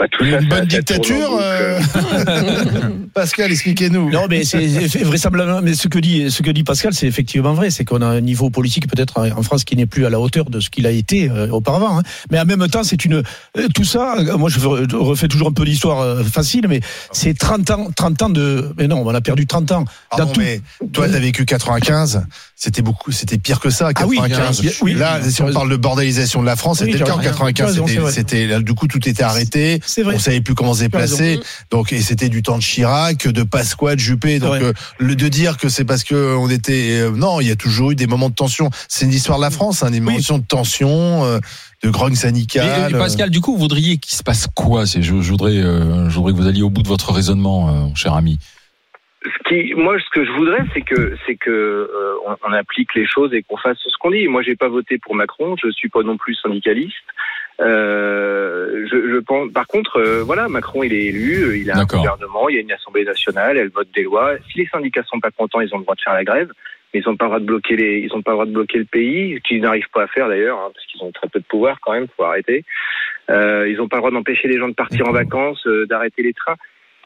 [0.00, 1.78] Enfin, tout Une ça, bonne ça- dictature, euh,
[3.14, 4.10] Pascal, expliquez-nous.
[4.10, 4.64] Non, mais c'est
[5.04, 5.60] vraisemblablement.
[5.62, 7.70] Mais ce que dit, ce que dit Pascal, c'est effectivement vrai.
[7.70, 10.46] C'est qu'on a un niveau politique peut-être en France qui n'est plus à la hauteur
[10.48, 11.98] de ce qu'il a été euh, auparavant.
[11.98, 12.02] hein.
[12.30, 13.14] Mais en même temps, c'est une.
[13.56, 14.58] euh, Tout ça, moi, je
[14.96, 16.80] refais toujours un peu l'histoire euh, facile, mais
[17.12, 18.72] c'est 30 ans, 30 ans de.
[18.78, 19.84] Mais non, on a perdu 30 ans.
[20.16, 20.60] Dans tout- mais
[20.92, 22.22] toi, t'as vécu 95.
[22.62, 24.80] C'était beaucoup, c'était pire que ça, Ah oui, 95.
[24.82, 24.92] oui.
[24.92, 27.18] là, si on parle de bordélisation de la France, Oui, c'était le cas as en
[27.20, 27.30] raison.
[27.32, 27.80] Tu as 95.
[27.80, 29.80] raison, c'est C'était, du coup, tout était arrêté.
[29.86, 30.16] C'est vrai.
[30.16, 31.40] On savait plus comment se déplacer.
[31.70, 34.40] Donc, et c'était du temps de Chirac, de Pasqua, de Juppé.
[34.40, 37.50] Donc, euh, le de dire que c'est parce que on était, euh, non, il y
[37.50, 38.68] a toujours eu des moments de tension.
[38.88, 41.38] C'est une histoire de la France, hein, des moments de tension, euh,
[41.82, 42.90] de grogne Et, syndicale.
[42.90, 44.86] et Pascal, du coup, vous voudriez qu'il se passe quoi?
[44.86, 47.70] C'est- je, je voudrais, euh, je voudrais que vous alliez au bout de votre raisonnement,
[47.70, 48.38] euh, cher ami.
[49.22, 52.94] Ce qui, moi, ce que je voudrais, c'est que, c'est que euh, on, on applique
[52.94, 54.26] les choses et qu'on fasse ce qu'on dit.
[54.28, 55.56] Moi, j'ai pas voté pour Macron.
[55.62, 56.96] Je suis pas non plus syndicaliste.
[57.60, 59.52] Euh, je, je pense.
[59.52, 61.58] Par contre, euh, voilà, Macron, il est élu.
[61.60, 62.48] Il a un gouvernement.
[62.48, 63.58] Il y a une assemblée nationale.
[63.58, 64.36] Elle vote des lois.
[64.50, 66.50] Si les syndicats sont pas contents, ils ont le droit de faire la grève.
[66.92, 68.52] Mais ils n'ont pas le droit de bloquer les, ils ont pas le droit de
[68.52, 71.28] bloquer le pays, ce qu'ils n'arrivent pas à faire d'ailleurs, hein, parce qu'ils ont très
[71.28, 72.08] peu de pouvoir quand même.
[72.16, 72.64] Faut arrêter.
[73.30, 76.22] Euh, ils n'ont pas le droit d'empêcher les gens de partir en vacances, euh, d'arrêter
[76.22, 76.56] les trains.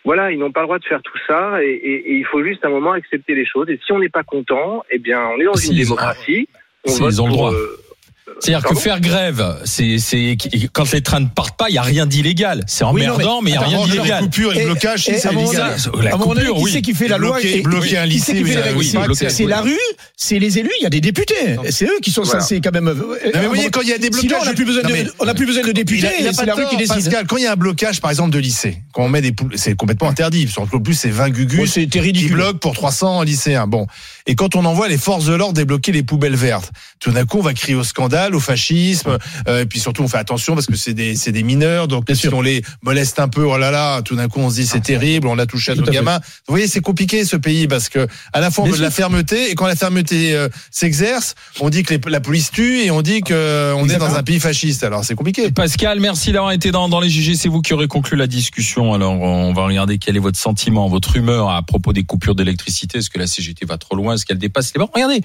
[0.04, 2.42] Voilà, ils n'ont pas le droit de faire tout ça et, et- et il faut
[2.44, 3.68] juste un moment accepter les choses.
[3.70, 6.48] Et si on n'est pas content, eh bien, on est dans Si, une démocratie.
[6.86, 7.52] On si, vote ils ont le pour, droit.
[7.54, 7.76] euh,
[8.40, 9.98] C'est-à-dire que faire grève, c'est,
[10.72, 12.64] quand les trains ne partent pas, il y a rien d'illégal.
[12.66, 14.20] C'est Oui, non, emmerdant, mais il y a rien d'illégal.
[14.20, 15.76] les coupures et le blocage, et c'est illégal.
[16.02, 16.70] La donné, coupure, qui oui.
[16.72, 18.92] c'est qui fait la loi Bloquer- et- bloquer un lycée, oui, oui,
[19.28, 19.76] C'est- la rue,
[20.16, 21.34] c'est les élus, il y a des députés.
[21.64, 22.84] Et C'est eux qui sont censés quand même.
[22.86, 22.94] Non,
[23.34, 24.38] mais vous voyez, quand il y a des blocages.
[24.42, 25.98] On n'a plus besoin de, on n'a plus besoin de députés.
[26.00, 26.94] Il a, il a et pas c'est la de rue qui décide.
[26.94, 29.34] Pascal, quand il y a un blocage, par exemple, de lycée, quand on met des
[29.56, 30.46] c'est complètement interdit.
[30.54, 33.66] Qu'en plus, c'est 20 gugus c'était qui bloquent pour 300 lycéens.
[33.66, 33.86] Bon.
[34.26, 37.38] Et quand on envoie les forces de l'ordre débloquer les poubelles vertes, tout d'un coup,
[37.38, 40.66] on va crier au scandale, au fascisme, euh, et puis surtout, on fait attention parce
[40.66, 43.70] que c'est des, c'est des mineurs, donc si on les moleste un peu, oh là
[43.70, 45.88] là, tout d'un coup, on se dit c'est terrible, on a touché à Tout nos
[45.88, 45.96] à fait.
[45.98, 46.20] gamins.
[46.48, 48.90] Vous voyez, c'est compliqué ce pays parce que à la fois on veut de la
[48.90, 52.90] fermeté, et quand la fermeté euh, s'exerce, on dit que les- la police tue et
[52.90, 54.84] on dit que euh, on est dans un pays fasciste.
[54.84, 55.50] Alors c'est compliqué.
[55.50, 57.34] Pascal, merci d'avoir été dans, dans les GG.
[57.36, 58.94] C'est vous qui aurez conclu la discussion.
[58.94, 62.98] Alors, on va regarder quel est votre sentiment, votre humeur à propos des coupures d'électricité.
[62.98, 64.13] Est-ce que la CGT va trop loin?
[64.14, 64.90] Est-ce qu'elle dépasse les bornes?
[64.94, 65.20] Regardez.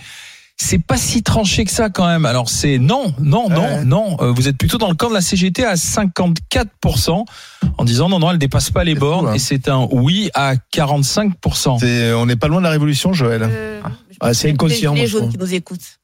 [0.61, 2.25] C'est pas si tranché que ça quand même.
[2.25, 3.85] Alors c'est non, non, non, Ouais.
[3.85, 4.17] non.
[4.19, 7.25] Euh, vous êtes plutôt dans le camp de la CGT à 54%
[7.77, 9.27] en disant non, non, elle dépasse pas les bornes.
[9.27, 9.35] fou, hein.
[9.35, 11.79] Et c'est un oui à 45%.
[11.79, 13.43] C'est- on n'est pas loin de la révolution, Joël.
[13.43, 13.81] Euh,
[14.21, 15.31] Ah, c'est inconscient, Les moi, je jaunes trouve.
[15.31, 15.98] qui nous écoutent.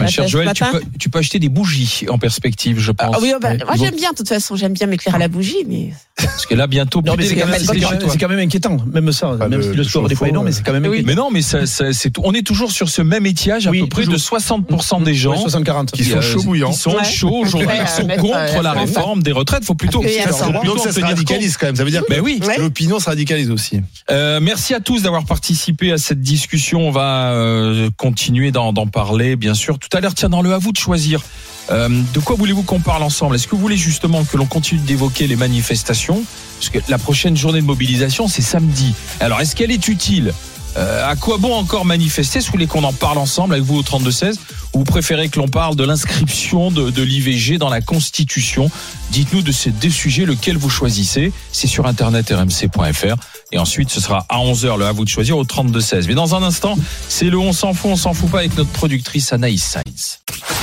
[0.00, 3.14] Ma chère ce Joël, tu peux, tu peux acheter des bougies en perspective, je pense.
[3.14, 5.64] Ah oui, bah, moi j'aime bien, de toute façon, j'aime bien m'éclairer à la bougie,
[5.68, 9.28] mais Parce que là, bientôt, Non, plus mais c'est quand, même- quand inquiétant, même ça,
[9.38, 10.82] Pas même le- si le le score n'est pas chauffe-eau, énorme, mais c'est quand même
[10.84, 11.06] Oui, inquiétant.
[11.06, 12.22] mais non, mais ça, ça, c'est tout.
[12.24, 14.14] On est toujours sur ce même étiage à Oui, peu près toujours.
[14.14, 15.90] de 60% des gens Ouais, 60-40.
[15.92, 16.70] Qui sont chauds bouillants.
[16.70, 17.04] Qui sont Ouais.
[17.04, 19.64] chauds aujourd'hui, qui sont contre la réforme des retraites.
[19.64, 21.76] Faut plutôt, a faut plutôt Donc ça se radicalise quand même.
[21.76, 22.40] Ça veut dire oui.
[22.40, 23.80] que l'opinion se radicalise aussi.
[24.10, 26.86] Euh, merci à tous d'avoir participé à cette discussion.
[26.88, 29.78] On va euh, continuer d'en parler, bien sûr.
[29.90, 31.22] Tout à l'heure, tiens, dans le à vous de choisir.
[31.70, 33.36] Euh, de quoi voulez-vous qu'on parle ensemble?
[33.36, 36.22] Est-ce que vous voulez justement que l'on continue d'évoquer les manifestations?
[36.58, 38.94] Parce que la prochaine journée de mobilisation, c'est samedi.
[39.20, 40.32] Alors, est-ce qu'elle est utile?
[40.76, 43.76] Euh, à quoi bon encore manifester Si vous voulez qu'on en parle ensemble avec vous
[43.76, 44.34] au 32-16
[44.74, 48.70] Ou vous préférez que l'on parle de l'inscription de, de l'IVG dans la Constitution
[49.10, 51.32] Dites-nous de ces deux sujets lequel vous choisissez.
[51.52, 53.16] C'est sur internet rmc.fr.
[53.52, 56.06] Et ensuite, ce sera à 11h le à vous de choisir au 32-16.
[56.08, 56.76] Mais dans un instant,
[57.08, 60.18] c'est le on s'en fout, on s'en fout pas avec notre productrice Anaïs Sainz.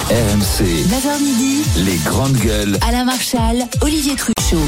[0.10, 2.78] RMC, 9h midi, les grandes gueules.
[2.86, 4.60] Alain Marchal, Olivier Truchot.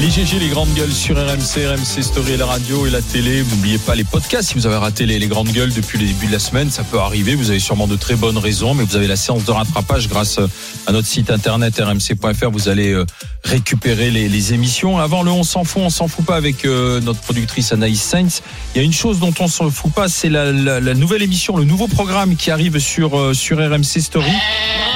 [0.00, 3.44] Les GG, les grandes gueules sur RMC, RMC Story la radio et la télé.
[3.50, 4.48] N'oubliez pas les podcasts.
[4.48, 6.98] Si vous avez raté les, grandes gueules depuis le début de la semaine, ça peut
[6.98, 7.34] arriver.
[7.34, 10.38] Vous avez sûrement de très bonnes raisons, mais vous avez la séance de rattrapage grâce
[10.38, 10.46] euh,
[10.86, 12.50] à notre site internet rmc.fr.
[12.50, 13.04] Vous allez euh,
[13.44, 14.98] récupérer les, émissions.
[14.98, 18.42] Avant le on s'en fout, on s'en fout pas avec euh, notre productrice Anaïs Sainz.
[18.74, 20.52] Il y a une chose dont on s'en fout pas, c'est la,
[20.94, 24.32] nouvelle émission, le nouveau programme qui arrive sur, sur RMC Story.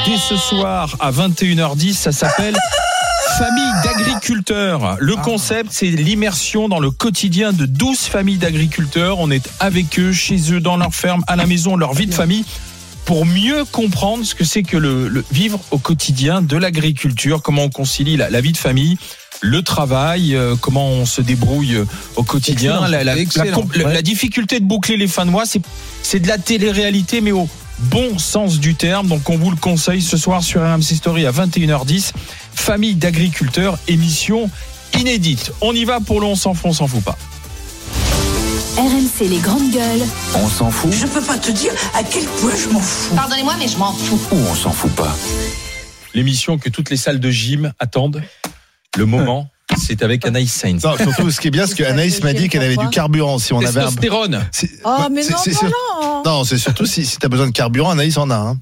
[0.07, 2.57] Dès ce soir à 21h10, ça s'appelle
[3.39, 4.97] Famille d'agriculteurs.
[4.99, 9.19] Le concept, c'est l'immersion dans le quotidien de 12 familles d'agriculteurs.
[9.19, 12.15] On est avec eux, chez eux, dans leur ferme, à la maison, leur vie de
[12.15, 12.45] famille
[13.05, 17.65] pour mieux comprendre ce que c'est que le, le vivre au quotidien de l'agriculture, comment
[17.65, 18.97] on concilie la, la vie de famille,
[19.43, 21.85] le travail, euh, comment on se débrouille euh,
[22.17, 23.61] au quotidien, Excellent, la, la- excellent.
[23.61, 25.61] com- la- difficulté de boucler les fins de mois, c'est
[26.03, 29.07] c'est de la télé-réalité, mais au bon sens du terme.
[29.07, 32.11] Donc on vous le conseille ce soir sur RMC Story à 21h10.
[32.57, 34.51] Famille d'agriculteurs, émission
[34.99, 35.53] inédite.
[35.61, 37.17] On y va pour le on s'en fout, on s'en fout pas.
[38.77, 40.03] RMC les grandes gueules.
[40.35, 43.15] On s'en fout Je peux pas te dire à quel point je m'en fous.
[43.15, 44.19] Pardonnez-moi, mais je m'en fous.
[44.33, 45.17] ou on s'en fout pas
[46.13, 48.23] L'émission que toutes les salles de gym attendent.
[48.97, 49.49] Le moment,
[49.79, 50.83] c'est avec Anaïs Sainz.
[50.83, 53.39] Non, surtout, ce qui est bien, c'est qu'Anaïs m'a dit qu'elle avait du carburant.
[53.39, 53.91] Si on avait un...
[54.85, 55.71] Oh, mais non, c'est non,
[56.03, 56.23] non.
[56.25, 58.37] Non, c'est surtout si, si t'as besoin de carburant, Anaïs en a.
[58.37, 58.59] Hein.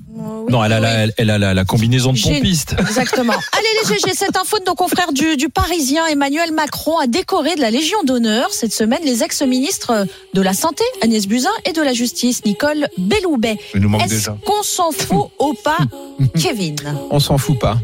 [0.49, 2.77] Non, elle a la, elle, elle a la, la combinaison de pompiste.
[2.79, 3.33] Exactement.
[3.53, 7.61] Allez GG, cette info de nos confrères du, du Parisien, Emmanuel Macron a décoré de
[7.61, 11.93] la Légion d'honneur cette semaine les ex-ministres de la Santé, Agnès Buzyn, et de la
[11.93, 13.59] Justice, Nicole Belloubet.
[13.75, 15.77] Est-ce qu'on s'en fout ou pas,
[16.43, 16.77] Kevin
[17.11, 17.77] On s'en fout pas.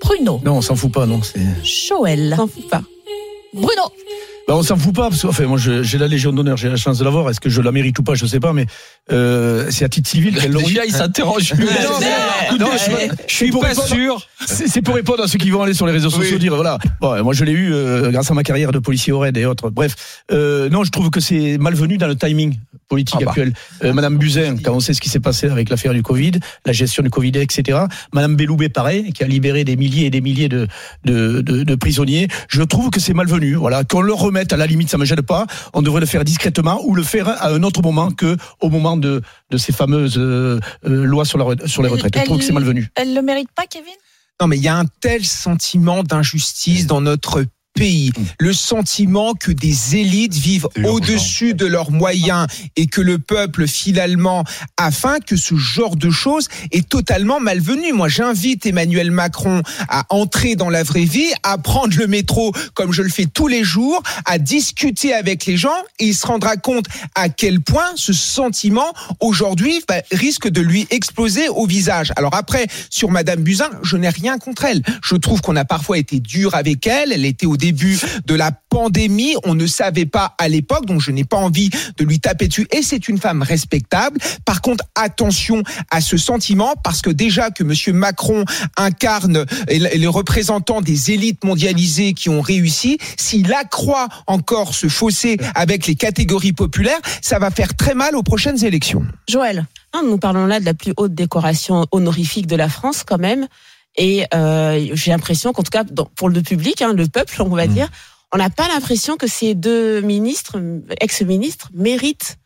[0.00, 1.22] Bruno Non, on s'en fout pas, non.
[1.22, 1.40] C'est.
[1.64, 2.82] Joël S'en fout pas.
[3.54, 3.84] Bruno
[4.48, 6.76] Bah, on s'en fout pas parce que enfin, moi j'ai la Légion d'honneur, j'ai la
[6.76, 7.28] chance de l'avoir.
[7.28, 8.64] Est-ce que je la mérite ou pas Je sais pas, mais
[9.12, 10.32] euh, c'est à titre civil.
[10.34, 11.52] Déjà, il s'interroge.
[11.52, 11.66] Non,
[12.58, 14.26] non, je, je suis pas répondre- sûr.
[14.46, 16.38] C'est pour répondre à ceux qui vont aller sur les réseaux sociaux Oui.
[16.38, 16.78] dire voilà.
[17.02, 19.44] Bon, moi je l'ai eu euh, grâce à ma carrière de policier au raid et
[19.44, 19.68] autres.
[19.68, 22.56] Bref, euh, non, je trouve que c'est malvenu dans le timing
[22.88, 23.30] politique Ah bah.
[23.32, 23.52] actuel.
[23.84, 26.32] Euh, Madame Buzyn, quand on sait ce qui s'est passé avec l'affaire du Covid,
[26.64, 27.80] la gestion du Covid, etc.
[28.14, 30.66] Madame Belloubet, pareil, qui a libéré des milliers et des milliers de
[31.04, 32.28] de, de, de prisonniers.
[32.48, 33.54] Je trouve que c'est malvenu.
[33.56, 35.46] Voilà, qu'on le remette à la limite, ça me gêne pas.
[35.72, 38.96] On devrait le faire discrètement ou le faire à un autre moment que au moment
[38.96, 42.16] de de ces fameuses euh, euh, lois sur la sur les retraites.
[42.16, 42.90] Je trouve que c'est malvenu.
[42.94, 43.94] Elle le mérite pas, Kevin?
[44.40, 47.44] Non, mais il y a un tel sentiment d'injustice dans notre
[47.78, 48.10] pays.
[48.40, 54.42] Le sentiment que des élites vivent au-dessus de leurs moyens et que le peuple, finalement,
[54.76, 57.92] a faim, que ce genre de choses est totalement malvenu.
[57.92, 62.92] Moi, j'invite Emmanuel Macron à entrer dans la vraie vie, à prendre le métro comme
[62.92, 66.56] je le fais tous les jours, à discuter avec les gens et il se rendra
[66.56, 72.12] compte à quel point ce sentiment, aujourd'hui, bah, risque de lui exploser au visage.
[72.16, 74.82] Alors après, sur Madame Buzyn, je n'ai rien contre elle.
[75.04, 77.12] Je trouve qu'on a parfois été dur avec elle.
[77.12, 79.34] Elle était au début de la pandémie.
[79.44, 82.66] On ne savait pas à l'époque, donc je n'ai pas envie de lui taper dessus.
[82.72, 84.18] Et c'est une femme respectable.
[84.44, 88.44] Par contre, attention à ce sentiment, parce que déjà que Monsieur Macron
[88.76, 94.74] incarne et le- et le représentant des élites mondialisées qui ont réussi, s'il accroît encore
[94.74, 99.04] ce fossé avec les catégories populaires, ça va faire très mal aux prochaines élections.
[99.28, 103.18] Joël Non, nous parlons là de la plus haute décoration honorifique de la France quand
[103.18, 103.46] même.
[103.98, 107.48] Et euh, j'ai l'impression qu'en tout cas, dans- pour le public, hein, le peuple, on
[107.48, 107.72] va Mmh.
[107.74, 107.88] dire,
[108.32, 110.56] on n'a pas l'impression que ces deux ministres,
[111.00, 112.36] ex-ministres, méritent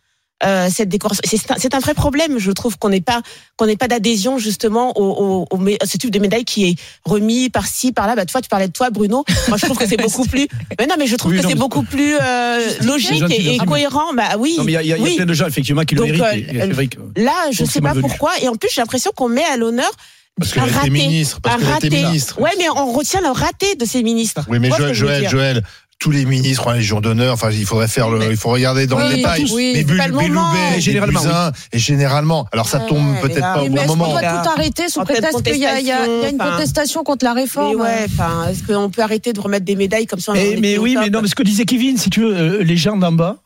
[0.44, 1.22] euh, cette décoration.
[1.24, 3.22] C'est un, vrai problème, je trouve, qu'on n'ait pas
[3.57, 6.74] qu'on n'ait pas d'adhésion justement au, au, au à ce type de médaille qui est
[7.05, 8.16] remis par-ci, par-là.
[8.16, 9.24] Bah, toi, tu parlais de toi, Bruno.
[9.46, 10.48] Moi, je trouve que c'est beaucoup plus.
[10.80, 14.14] Mais non, mais je trouve Oui, que c'est beaucoup plus euh, logique et, cohérent.
[14.14, 14.57] Bah oui.
[14.59, 15.14] Non, mais il y a, y a- il y a oui.
[15.16, 16.24] plein de gens effectivement qui le Donc, méritent.
[16.24, 18.32] euh, et- et que- Là, je Donc, sais pas pourquoi.
[18.42, 19.92] Et en plus, j'ai l'impression qu'on met à l'honneur
[20.38, 22.40] Parce qu'elle était ministre, parce un qu'elle était ministre.
[22.40, 24.42] Ouais, mais on retient le raté de ces ministres.
[24.48, 25.62] Oui, mais Joël, Joël, Joël,
[25.98, 27.34] tous les ministres ont la Légion d'honneur.
[27.34, 29.46] Enfin, il faudrait faire le, il faut regarder dans Oui, le détail.
[29.52, 30.24] Oui, mais c'est Bul- pas le moment.
[30.24, 32.46] Belloubet, Mais et généralement, Buzyn, et généralement.
[32.50, 34.10] Alors ça tombe Ouais, mais peut-être pas au Mais bon est-ce qu'on moment.
[34.12, 34.42] doit Là.
[34.42, 37.34] tout arrêter sous prétexte qu'il y y a- il y a une contestation, contre la
[37.34, 40.34] Mais réforme ouais, enfin, est-ce qu'on peut arrêter de remettre des médailles comme ça on
[40.34, 42.62] en Mais, mais oui, mais non, mais ce que disait Kevin, si tu veux, euh,
[42.64, 43.36] les gens d'en bas,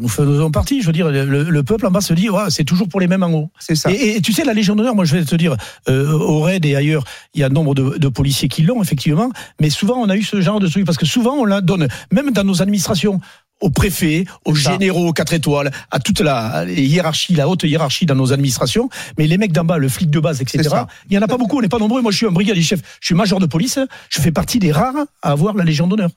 [0.00, 2.64] nous faisons partie, je veux dire, le, le peuple en bas se dit, ouais, c'est
[2.64, 3.50] toujours pour les mêmes en haut.
[3.58, 3.90] C'est ça.
[3.90, 5.56] Et, et tu sais, la Légion d'honneur, moi je vais te dire,
[5.88, 7.04] euh, au raid et ailleurs,
[7.34, 9.30] il y a nombre de, de policiers qui l'ont, effectivement,
[9.60, 11.88] mais souvent on a eu ce genre de truc, parce que souvent on la donne,
[12.12, 13.20] même dans nos administrations,
[13.60, 18.14] aux préfets, aux généraux, aux quatre étoiles, à toute la hiérarchie, la haute hiérarchie dans
[18.14, 18.90] nos administrations.
[19.16, 20.68] Mais les mecs d'en bas, le flic de base, etc.,
[21.08, 22.02] il y en a pas beaucoup, on n'est pas nombreux.
[22.02, 23.78] Moi, je suis un brigadier chef, je suis major de police,
[24.10, 26.10] je fais partie des rares à avoir la Légion d'honneur.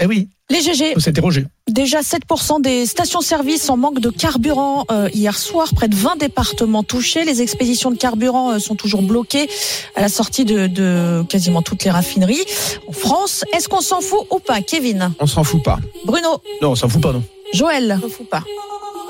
[0.00, 1.44] Eh oui, Les GG, faut s'interroger.
[1.68, 6.82] déjà 7% des stations-service en manque de carburant euh, hier soir, près de 20 départements
[6.84, 7.24] touchés.
[7.24, 9.48] Les expéditions de carburant euh, sont toujours bloquées
[9.96, 12.44] à la sortie de, de quasiment toutes les raffineries
[12.88, 13.44] en France.
[13.52, 15.12] Est-ce qu'on s'en fout ou pas, Kevin?
[15.18, 15.78] On s'en fout pas.
[16.04, 16.40] Bruno?
[16.62, 17.22] Non, on s'en fout pas, non.
[17.52, 17.98] Joël?
[18.04, 18.44] On fout pas.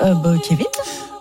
[0.01, 0.65] euh, bah, Kevin?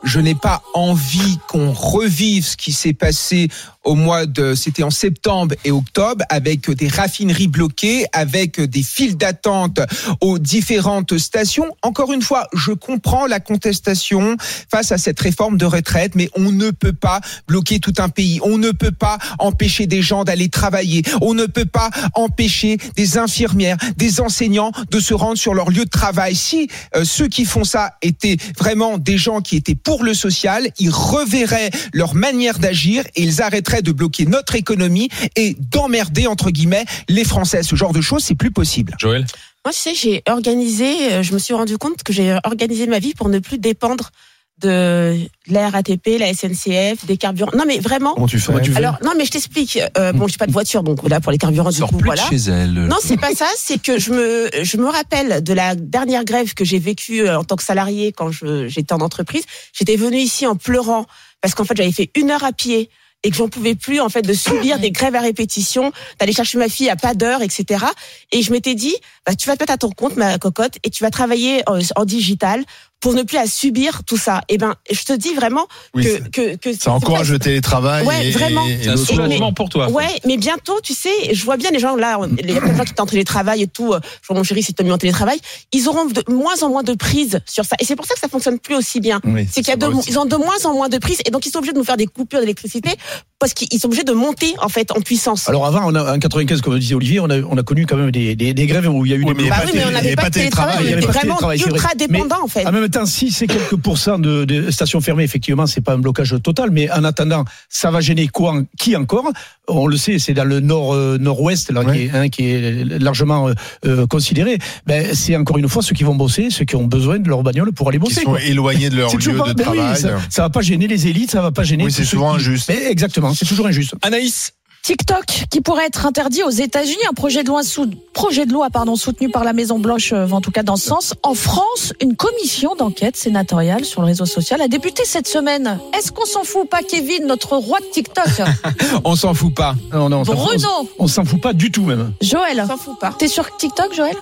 [0.07, 3.49] Je n'ai pas envie qu'on revive ce qui s'est passé
[3.87, 9.17] au mois de, c'était en septembre et octobre, avec des raffineries bloquées, avec des files
[9.17, 9.81] d'attente
[10.21, 11.67] aux différentes stations.
[11.83, 14.37] Encore une fois, je comprends la contestation
[14.71, 18.41] face à cette réforme de retraite, mais on ne peut pas bloquer tout un pays.
[18.43, 21.03] On ne peut pas empêcher des gens d'aller travailler.
[21.21, 25.85] On ne peut pas empêcher des infirmières, des enseignants de se rendre sur leur lieu
[25.85, 26.35] de travail.
[26.35, 30.69] Si euh, ceux qui font ça étaient vraiment des gens qui étaient pour le social,
[30.79, 36.51] ils reverraient leur manière d'agir et ils arrêteraient de bloquer notre économie et d'emmerder entre
[36.51, 37.63] guillemets les Français.
[37.63, 38.95] Ce genre de choses, c'est plus possible.
[38.99, 39.27] Joël
[39.65, 42.99] Moi, tu sais, j'ai organisé, euh, je me suis rendu compte que j'ai organisé ma
[42.99, 44.11] vie pour ne plus dépendre
[44.59, 45.17] de
[45.49, 47.51] la RATP, la SNCF, des carburants.
[47.57, 48.15] Non, mais vraiment.
[48.15, 49.79] Comment tu fais Alors, non, mais je t'explique.
[49.99, 52.07] Euh, bon, j'ai pas de voiture, donc là, pour les carburants, du Sors coup, plus
[52.07, 52.23] voilà.
[52.25, 52.73] de chez elle.
[52.73, 53.47] Non, c'est pas ça.
[53.57, 57.39] C'est que je me, je me rappelle de la dernière grève que j'ai vécue euh,
[57.39, 59.45] en tant que salarié quand je- j'étais en entreprise.
[59.73, 61.07] J'étais venue ici en pleurant
[61.43, 62.89] parce qu'en fait, j'avais fait une heure à pied
[63.25, 65.91] et que j'en pouvais plus en fait de subir des grèves à répétition,
[66.21, 67.85] d'aller chercher ma fille à pas d'heure, etc.
[68.31, 68.95] Et je m'étais dit,
[69.27, 71.79] bah, tu vas te mettre à ton compte, ma cocotte, et tu vas travailler en,
[71.97, 72.63] en digital
[73.01, 74.41] pour ne plus à subir tout ça.
[74.49, 78.05] Et ben, je te dis vraiment Oui, que, c'est- que, que Ça encourage le télétravail.
[78.07, 78.67] Ouais, et- vraiment.
[78.67, 79.91] et- et C'est un soulagement pour toi.
[79.91, 82.61] Ouais, mais bientôt, tu sais, je vois bien les gens là, on- il y a
[82.61, 83.93] plein de gens qui étaient en télétravail et tout.
[83.93, 85.39] euh, Je vois mon chéri, c'est mis en télétravail.
[85.73, 87.77] Ils auront de moins en moins de prise sur ça.
[87.81, 89.21] Et c'est pour ça que ça fonctionne plus aussi bien.
[89.25, 90.11] Oui, c'est qu'il y a ça de, va aussi.
[90.11, 91.85] ils ont de moins en moins de prise et donc ils sont obligés de nous
[91.85, 92.91] faire des coupures d'électricité
[93.39, 95.49] parce qu'ils sont obligés de monter en fait en puissance.
[95.49, 97.97] Alors avant, on a, en 95, comme disait Olivier, on a, on a connu quand
[97.97, 99.65] même des, des, des grèves où il y a eu Oui, des mais bah pas
[99.67, 101.13] oui, de mais on n'avait avait pas de télétravail, télétravail, il y on avait était
[101.13, 102.65] vraiment ultra dépendant en fait.
[102.87, 106.37] Même temps, si c'est quelques pourcents de, de stations fermées, effectivement, c'est pas un blocage
[106.41, 109.29] total, mais en attendant, ça va gêner quoi, qui encore?
[109.67, 112.85] On le sait, c'est dans le nord euh, nord-ouest là, qui, est, hein, qui est
[113.01, 113.55] largement euh,
[113.87, 114.59] euh, considéré.
[114.87, 117.43] Ben, c'est encore une fois ceux qui vont bosser, ceux qui ont besoin de leur
[117.43, 118.21] bagnole pour aller Qui bosser.
[118.21, 118.43] sont quoi.
[118.43, 119.97] éloignés de leur lieu toujours de ben oui, travail.
[120.01, 121.83] ça, ça va pas gêner les élites, ça va pas gêner.
[121.87, 122.69] Oui, c'est souvent qui- injuste.
[122.73, 123.95] Mais exactement, c'est toujours injuste.
[124.03, 124.53] Anaïs,
[124.91, 128.71] TikTok qui pourrait être interdit aux États-Unis, un projet de loi, sou- projet de loi
[128.71, 131.15] pardon, soutenu par la Maison Blanche, euh, va en tout cas dans ce sens.
[131.25, 135.81] En France, une commission d'enquête sénatoriale sur le réseau social a débuté cette semaine.
[135.93, 138.43] Est-ce qu'on s'en fout pas, Kevin, notre roi de TikTok
[139.05, 139.75] On s'en fout pas.
[139.93, 140.69] Non, non, on s'en fout- Bruno,
[141.01, 142.13] on s'en fout pas du tout même.
[142.23, 143.13] Joël, On s'en fout pas.
[143.19, 144.15] t'es sur TikTok, Joël?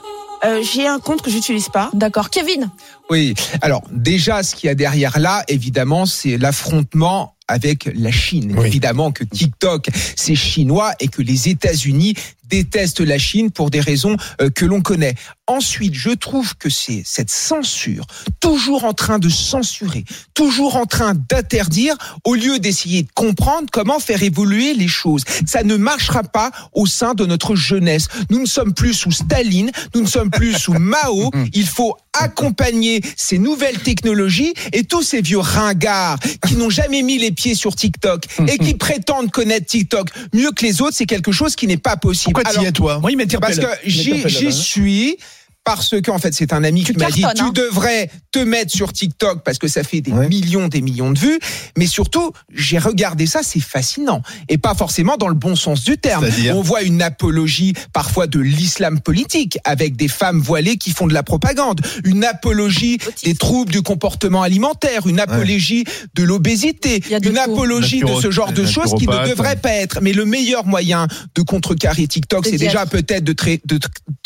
[0.47, 1.91] Euh, J'ai un compte que j'utilise pas.
[1.95, 2.29] D'accord.
[2.31, 2.71] Kevin,
[3.11, 3.35] Oui.
[3.63, 8.55] Alors déjà, ce qu'il y a derrière là, évidemment, c'est l'affrontement avec la Chine.
[8.57, 8.67] Oui.
[8.67, 12.15] Évidemment que TikTok, c'est chinois et que les États-Unis
[12.49, 15.15] détestent la Chine pour des raisons euh, que l'on connaît.
[15.47, 18.07] Ensuite, je trouve que c'est cette censure,
[18.41, 23.99] toujours en train de censurer, toujours en train d'interdire, au lieu d'essayer de comprendre comment
[23.99, 25.25] faire évoluer les choses.
[25.47, 28.09] Ça ne marchera pas au sein de notre jeunesse.
[28.31, 31.31] Nous ne sommes plus sous Staline, nous ne sommes plus sous Mao.
[31.53, 37.19] Il faut accompagner ces nouvelles technologies et tous ces vieux ringards qui n'ont jamais mis
[37.19, 41.33] les pieds sur TikTok et qui prétendent connaître TikTok mieux que les autres, c'est quelque
[41.33, 42.35] chose qui n'est pas possible.
[42.35, 42.99] Pourquoi t'y Alors, es, toi?
[43.01, 44.51] Moi, il parce que j'y hein.
[44.51, 45.17] suis
[45.65, 47.65] parce que en fait c'est un ami Tu qui m'a dit cartonnes, tu hein.
[47.67, 50.29] devrais te mettre sur TikTok parce que ça fait des Ouais.
[50.29, 51.39] millions des millions de vues.
[51.79, 54.23] Mais surtout j'ai regardé ça c'est fascinant.
[54.49, 56.27] Et pas forcément dans le bon sens du terme.
[56.53, 61.15] On voit une apologie parfois de l'islam politique avec des femmes voilées qui font de
[61.15, 61.81] la propagande.
[62.05, 65.07] Une apologie des troubles du comportement alimentaire.
[65.07, 65.85] Une apologie
[66.15, 67.03] de l'obésité.
[67.11, 67.39] Une tout.
[67.41, 70.01] apologie de ce genre de choses qui ne devraient pas être.
[70.03, 73.33] Mais le meilleur moyen de contrecarrer TikTok c'est déjà peut-être de,
[73.65, 73.79] de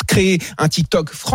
[0.07, 1.28] créer un TikTok français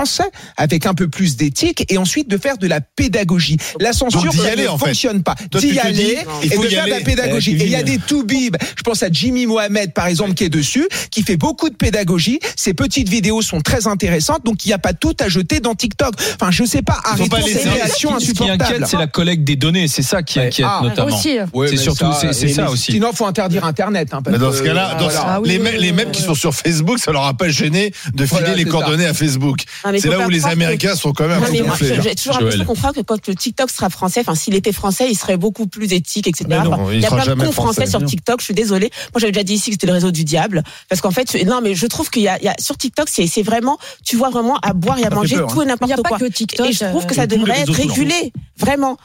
[0.57, 3.57] avec un peu plus d'éthique et ensuite de faire de la pédagogie.
[3.81, 4.87] La censure Donc aller, ne en fait.
[4.87, 5.35] fonctionne pas.
[5.53, 7.57] D'y dis, aller il et de y faire de la pédagogie.
[7.59, 8.57] Eh, Et il y a des toubibs.
[8.77, 12.39] Je pense à Jimmy Mohamed par exemple qui est dessus, qui fait beaucoup de pédagogie.
[12.57, 15.75] Ses petites vidéos sont très intéressantes, donc il n'y a pas tout à jeter dans
[15.75, 16.15] TikTok.
[16.41, 18.87] Enfin, je sais pas, arrêtons ces réactions ce qui inquiète, insupportables.
[18.89, 19.89] c'est la collecte des données.
[19.89, 21.15] C'est ça qui inquiète Ah, notamment.
[21.17, 21.37] aussi.
[21.53, 22.93] Ouais, C'est surtout- c'est- ça aussi.
[22.93, 24.09] Sinon, faut interdire Internet.
[24.13, 25.41] hein, parce Mais dans ce cas-là, voilà.
[25.45, 26.13] Les, oui, mê- oui, les oui, mêmes oui.
[26.13, 29.15] qui sont sur Facebook, ça leur a pas gêné de filer Voilà, les coordonnées à
[29.15, 29.61] Facebook.
[29.99, 31.73] C'est là pas où les que- Américains sont quand même Non, un mais peu moi,
[31.79, 31.99] gonflés.
[32.03, 35.09] j'ai toujours l'impression qu'on croit que quand le TikTok sera français, enfin s'il était français,
[35.11, 36.45] il serait beaucoup plus éthique, etc.
[36.49, 37.87] Mais non, Enfin, il il y a plein de cons français français.
[37.91, 38.05] sur.
[38.05, 38.41] TikTok.
[38.41, 38.91] Je suis désolée.
[39.13, 41.61] Moi, j'avais déjà dit ici que c'était le réseau du diable, parce qu'en fait, non,
[41.63, 44.31] mais je trouve qu'il y a, il y a sur TikTok, c'est vraiment, tu vois
[44.31, 46.19] vraiment à boire et à manger peur, tout et Il n'y a n'importe pas quoi.
[46.19, 46.67] que TikTok.
[46.69, 48.97] Et je trouve que euh, ça devrait être régulé, vraiment.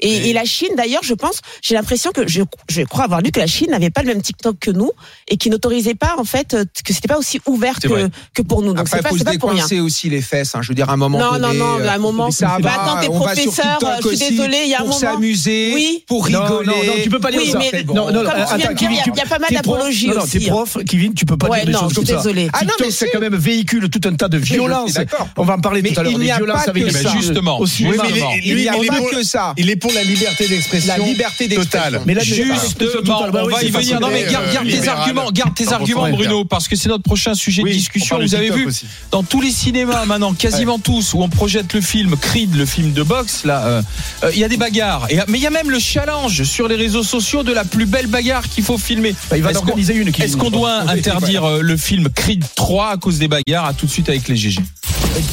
[0.00, 3.32] Et, et la Chine, d'ailleurs, je pense, j'ai l'impression que je, je crois avoir lu
[3.32, 4.90] que la Chine n'avait pas le même TikTok que nous
[5.28, 7.88] et qui n'autorisait pas, en fait, euh, que c'était pas aussi ouvert que,
[8.34, 8.74] que pour nous.
[8.74, 9.64] Donc c'est pas, pas pour rien.
[9.82, 10.54] aussi les fesses.
[10.54, 10.60] Hein.
[10.62, 11.58] Je veux dire, à un moment Non, non, donné.
[11.58, 14.08] non, mais à un euh, moment, ça bah, va, attends, t'es professeur, TikTok je suis
[14.26, 16.04] aussi désolée, il y a un pour moment- s'amuser, Oui.
[16.06, 16.66] pour Non, rigoler.
[16.66, 17.58] non, non, tu peux pas dire Oui, ça.
[17.58, 17.94] mais Bon.
[17.94, 19.48] Non, non, Comme tu viens attends, de dire, Kevin, il y y a pas mal
[19.48, 20.52] t'es prof- d'apologie non, non, aussi, T'es hein.
[20.52, 22.18] prof, Kevin, tu peux pas dire des non, choses je comme suis ça.
[22.22, 22.48] désolée.
[22.52, 24.94] Ah non, TikTok, mais c'est quand même véhicule tout un tas de violences.
[24.94, 25.28] d'accord.
[25.36, 26.12] On va en parler Mais tout à l'heure.
[26.12, 27.58] il des n'y a violences pas avec que les Justement.
[27.60, 29.54] Oui, mais Il n'y a pas pour- que ça.
[29.56, 30.94] Il est pour la liberté d'expression.
[30.98, 31.78] La liberté d'expression.
[31.90, 32.02] totale.
[32.06, 34.00] Mais là, Justement, on va y venir.
[34.00, 37.34] Non mais garde, garde tes arguments, garde tes arguments, Bruno, parce que c'est notre prochain
[37.34, 38.18] sujet Oui, de on discussion.
[38.20, 38.86] Vous avez vu aussi.
[39.10, 42.92] dans tous les cinémas maintenant, quasiment tous, où on projette le film Creed, le film
[42.92, 43.82] de boxe, là, euh,
[44.24, 45.06] euh, il y a des bagarres.
[45.10, 47.86] Et, mais il y a même le challenge sur les réseaux sociaux de la plus
[47.86, 49.14] belle bagarre qu'il faut filmer.
[49.30, 50.08] Bah, il va Est-ce en qu'on- organiser une.
[50.08, 53.64] Est-ce qu'on doit interdire euh, le film Creed 3 à cause des bagarres?
[53.66, 54.60] À tout de suite avec les GG.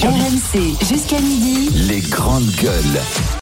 [0.01, 1.70] RMC jusqu'à midi.
[1.74, 2.99] Les grandes gueules.